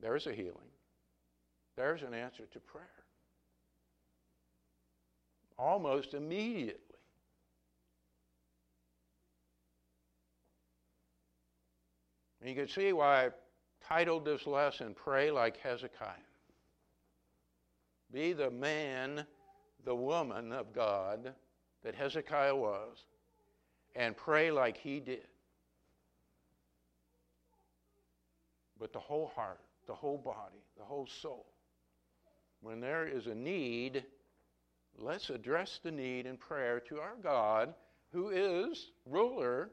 There's 0.00 0.26
a 0.26 0.32
healing. 0.32 0.58
There's 1.76 2.02
an 2.02 2.12
answer 2.12 2.44
to 2.52 2.60
prayer 2.60 3.01
almost 5.58 6.14
immediately. 6.14 6.78
And 12.40 12.50
you 12.50 12.56
can 12.56 12.68
see 12.68 12.92
why 12.92 13.26
I 13.26 13.30
titled 13.86 14.24
this 14.24 14.46
lesson, 14.46 14.94
Pray 14.94 15.30
Like 15.30 15.58
Hezekiah. 15.58 16.16
Be 18.12 18.32
the 18.32 18.50
man, 18.50 19.24
the 19.84 19.94
woman 19.94 20.52
of 20.52 20.72
God 20.72 21.32
that 21.84 21.94
Hezekiah 21.94 22.54
was, 22.54 23.04
and 23.94 24.16
pray 24.16 24.50
like 24.50 24.76
he 24.76 25.00
did. 25.00 25.26
But 28.78 28.92
the 28.92 28.98
whole 28.98 29.30
heart, 29.34 29.60
the 29.86 29.94
whole 29.94 30.18
body, 30.18 30.62
the 30.76 30.84
whole 30.84 31.06
soul. 31.06 31.46
When 32.60 32.80
there 32.80 33.06
is 33.06 33.26
a 33.26 33.34
need, 33.34 34.04
let's 34.98 35.30
address 35.30 35.80
the 35.82 35.90
need 35.90 36.26
in 36.26 36.36
prayer 36.36 36.80
to 36.80 36.98
our 36.98 37.16
God 37.22 37.74
who 38.12 38.28
is 38.28 38.90
ruler 39.06 39.70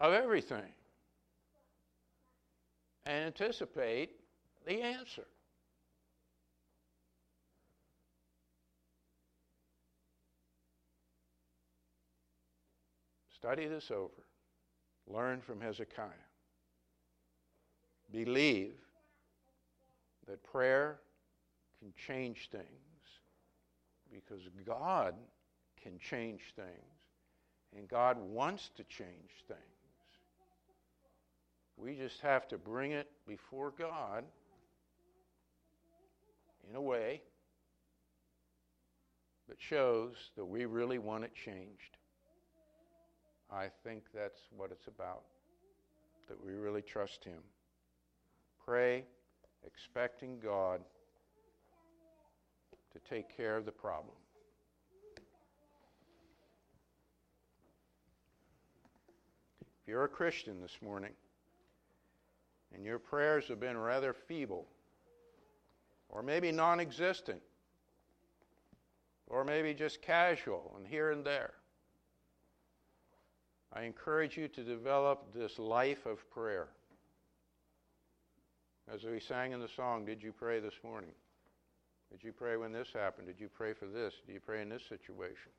of 0.00 0.12
everything 0.12 0.72
and 3.06 3.24
anticipate 3.24 4.10
the 4.66 4.82
answer. 4.82 5.26
Study 13.34 13.68
this 13.68 13.90
over. 13.90 14.10
Learn 15.06 15.40
from 15.40 15.60
Hezekiah. 15.60 16.08
Believe 18.12 18.74
that 20.26 20.42
prayer 20.42 20.98
can 21.78 21.92
change 22.08 22.48
things 22.50 22.85
because 24.12 24.42
God 24.64 25.14
can 25.82 25.98
change 25.98 26.40
things, 26.54 26.68
and 27.76 27.88
God 27.88 28.18
wants 28.18 28.70
to 28.76 28.84
change 28.84 29.44
things. 29.46 29.60
We 31.76 31.94
just 31.94 32.20
have 32.20 32.48
to 32.48 32.58
bring 32.58 32.92
it 32.92 33.10
before 33.26 33.72
God 33.78 34.24
in 36.68 36.74
a 36.74 36.80
way 36.80 37.20
that 39.48 39.58
shows 39.60 40.14
that 40.36 40.44
we 40.44 40.64
really 40.64 40.98
want 40.98 41.24
it 41.24 41.32
changed. 41.34 41.98
I 43.50 43.68
think 43.84 44.04
that's 44.12 44.40
what 44.56 44.72
it's 44.72 44.88
about, 44.88 45.22
that 46.28 46.42
we 46.42 46.52
really 46.54 46.82
trust 46.82 47.24
Him. 47.24 47.38
Pray, 48.64 49.04
expecting 49.64 50.40
God 50.40 50.80
to 52.96 53.14
take 53.14 53.36
care 53.36 53.56
of 53.56 53.66
the 53.66 53.72
problem. 53.72 54.14
If 59.82 59.88
you're 59.88 60.04
a 60.04 60.08
Christian 60.08 60.60
this 60.62 60.76
morning 60.82 61.12
and 62.74 62.84
your 62.84 62.98
prayers 62.98 63.48
have 63.48 63.60
been 63.60 63.76
rather 63.76 64.14
feeble, 64.14 64.66
or 66.08 66.22
maybe 66.22 66.50
non 66.50 66.80
existent, 66.80 67.42
or 69.26 69.44
maybe 69.44 69.74
just 69.74 70.00
casual 70.00 70.74
and 70.76 70.86
here 70.86 71.10
and 71.10 71.24
there, 71.24 71.52
I 73.72 73.82
encourage 73.82 74.38
you 74.38 74.48
to 74.48 74.62
develop 74.62 75.34
this 75.34 75.58
life 75.58 76.06
of 76.06 76.28
prayer. 76.30 76.68
As 78.92 79.04
we 79.04 79.20
sang 79.20 79.52
in 79.52 79.60
the 79.60 79.68
song, 79.68 80.06
Did 80.06 80.22
you 80.22 80.32
pray 80.32 80.60
this 80.60 80.78
morning? 80.82 81.10
Did 82.10 82.22
you 82.22 82.32
pray 82.32 82.56
when 82.56 82.72
this 82.72 82.88
happened? 82.92 83.26
Did 83.26 83.40
you 83.40 83.48
pray 83.48 83.72
for 83.72 83.86
this? 83.86 84.14
Did 84.26 84.32
you 84.32 84.40
pray 84.40 84.62
in 84.62 84.68
this 84.68 84.84
situation? 84.88 85.50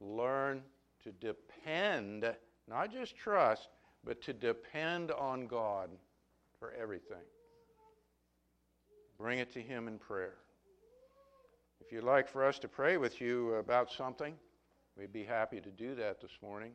Learn 0.00 0.62
to 1.02 1.12
depend, 1.12 2.24
not 2.68 2.92
just 2.92 3.16
trust, 3.16 3.68
but 4.04 4.20
to 4.22 4.32
depend 4.32 5.10
on 5.12 5.46
God 5.46 5.90
for 6.58 6.72
everything. 6.72 7.24
Bring 9.18 9.38
it 9.38 9.52
to 9.52 9.60
Him 9.60 9.88
in 9.88 9.98
prayer. 9.98 10.34
If 11.80 11.92
you'd 11.92 12.04
like 12.04 12.28
for 12.28 12.44
us 12.44 12.58
to 12.60 12.68
pray 12.68 12.98
with 12.98 13.20
you 13.20 13.54
about 13.54 13.90
something, 13.90 14.34
we'd 14.96 15.12
be 15.12 15.24
happy 15.24 15.60
to 15.60 15.70
do 15.70 15.94
that 15.96 16.20
this 16.20 16.38
morning. 16.42 16.72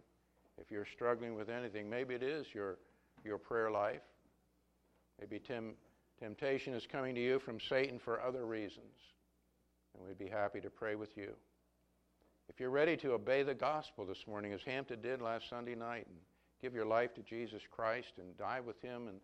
If 0.59 0.71
you're 0.71 0.85
struggling 0.85 1.35
with 1.35 1.49
anything, 1.49 1.89
maybe 1.89 2.15
it 2.15 2.23
is 2.23 2.47
your, 2.53 2.77
your 3.23 3.37
prayer 3.37 3.69
life. 3.69 4.01
Maybe 5.19 5.39
Tim, 5.39 5.73
temptation 6.19 6.73
is 6.73 6.87
coming 6.91 7.15
to 7.15 7.21
you 7.21 7.39
from 7.39 7.59
Satan 7.59 7.99
for 7.99 8.21
other 8.21 8.45
reasons. 8.45 8.95
And 9.93 10.05
we'd 10.05 10.17
be 10.17 10.29
happy 10.29 10.61
to 10.61 10.69
pray 10.69 10.95
with 10.95 11.15
you. 11.17 11.31
If 12.49 12.59
you're 12.59 12.69
ready 12.69 12.95
to 12.97 13.13
obey 13.13 13.43
the 13.43 13.55
gospel 13.55 14.05
this 14.05 14.25
morning, 14.27 14.53
as 14.53 14.61
Hampton 14.63 15.01
did 15.01 15.21
last 15.21 15.49
Sunday 15.49 15.75
night, 15.75 16.05
and 16.07 16.17
give 16.61 16.73
your 16.73 16.85
life 16.85 17.13
to 17.15 17.21
Jesus 17.21 17.61
Christ 17.69 18.13
and 18.17 18.37
die 18.37 18.59
with 18.59 18.81
Him 18.81 19.07
and 19.07 19.19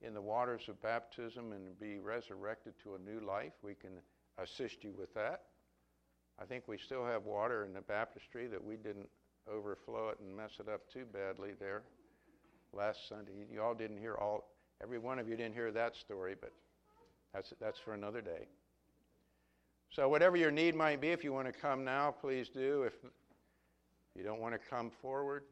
in 0.00 0.14
the 0.14 0.20
waters 0.20 0.62
of 0.68 0.82
baptism 0.82 1.52
and 1.52 1.78
be 1.78 1.98
resurrected 1.98 2.74
to 2.82 2.94
a 2.94 2.98
new 2.98 3.24
life, 3.24 3.52
we 3.62 3.74
can 3.74 3.92
assist 4.38 4.82
you 4.82 4.92
with 4.98 5.12
that. 5.14 5.42
I 6.40 6.44
think 6.44 6.66
we 6.66 6.78
still 6.78 7.04
have 7.04 7.24
water 7.24 7.64
in 7.64 7.72
the 7.72 7.82
baptistry 7.82 8.46
that 8.48 8.62
we 8.62 8.76
didn't 8.76 9.08
overflow 9.50 10.08
it 10.08 10.18
and 10.20 10.36
mess 10.36 10.52
it 10.58 10.68
up 10.68 10.80
too 10.92 11.04
badly 11.12 11.50
there 11.58 11.82
last 12.72 13.08
Sunday. 13.08 13.32
You 13.52 13.62
all 13.62 13.74
didn't 13.74 13.98
hear 13.98 14.14
all, 14.14 14.51
every 14.82 14.98
one 14.98 15.18
of 15.18 15.28
you 15.28 15.36
didn't 15.36 15.54
hear 15.54 15.70
that 15.70 15.96
story, 15.96 16.34
but 16.40 16.52
that's, 17.32 17.52
that's 17.60 17.78
for 17.78 17.94
another 17.94 18.20
day. 18.20 18.48
So, 19.90 20.08
whatever 20.08 20.36
your 20.36 20.50
need 20.50 20.74
might 20.74 21.00
be, 21.00 21.08
if 21.08 21.22
you 21.22 21.32
want 21.32 21.46
to 21.46 21.52
come 21.52 21.84
now, 21.84 22.10
please 22.10 22.48
do. 22.48 22.84
If 22.84 22.94
you 24.16 24.22
don't 24.22 24.40
want 24.40 24.54
to 24.54 24.58
come 24.58 24.90
forward, 24.90 25.44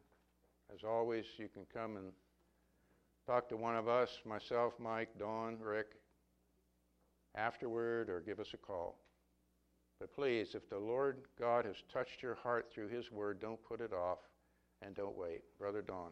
as 0.74 0.82
always, 0.82 1.24
you 1.36 1.48
can 1.48 1.66
come 1.72 1.96
and 1.96 2.12
talk 3.26 3.48
to 3.50 3.56
one 3.56 3.76
of 3.76 3.86
us, 3.86 4.08
myself, 4.24 4.74
Mike, 4.78 5.10
Don, 5.18 5.58
Rick, 5.60 5.92
afterward, 7.34 8.08
or 8.08 8.20
give 8.20 8.40
us 8.40 8.48
a 8.54 8.56
call. 8.56 8.96
But 9.98 10.14
please, 10.14 10.54
if 10.54 10.68
the 10.70 10.78
Lord 10.78 11.18
God 11.38 11.66
has 11.66 11.76
touched 11.92 12.22
your 12.22 12.34
heart 12.34 12.70
through 12.72 12.88
His 12.88 13.12
Word, 13.12 13.40
don't 13.40 13.62
put 13.62 13.82
it 13.82 13.92
off 13.92 14.18
and 14.80 14.94
don't 14.94 15.16
wait. 15.16 15.42
Brother 15.58 15.82
Don. 15.82 16.10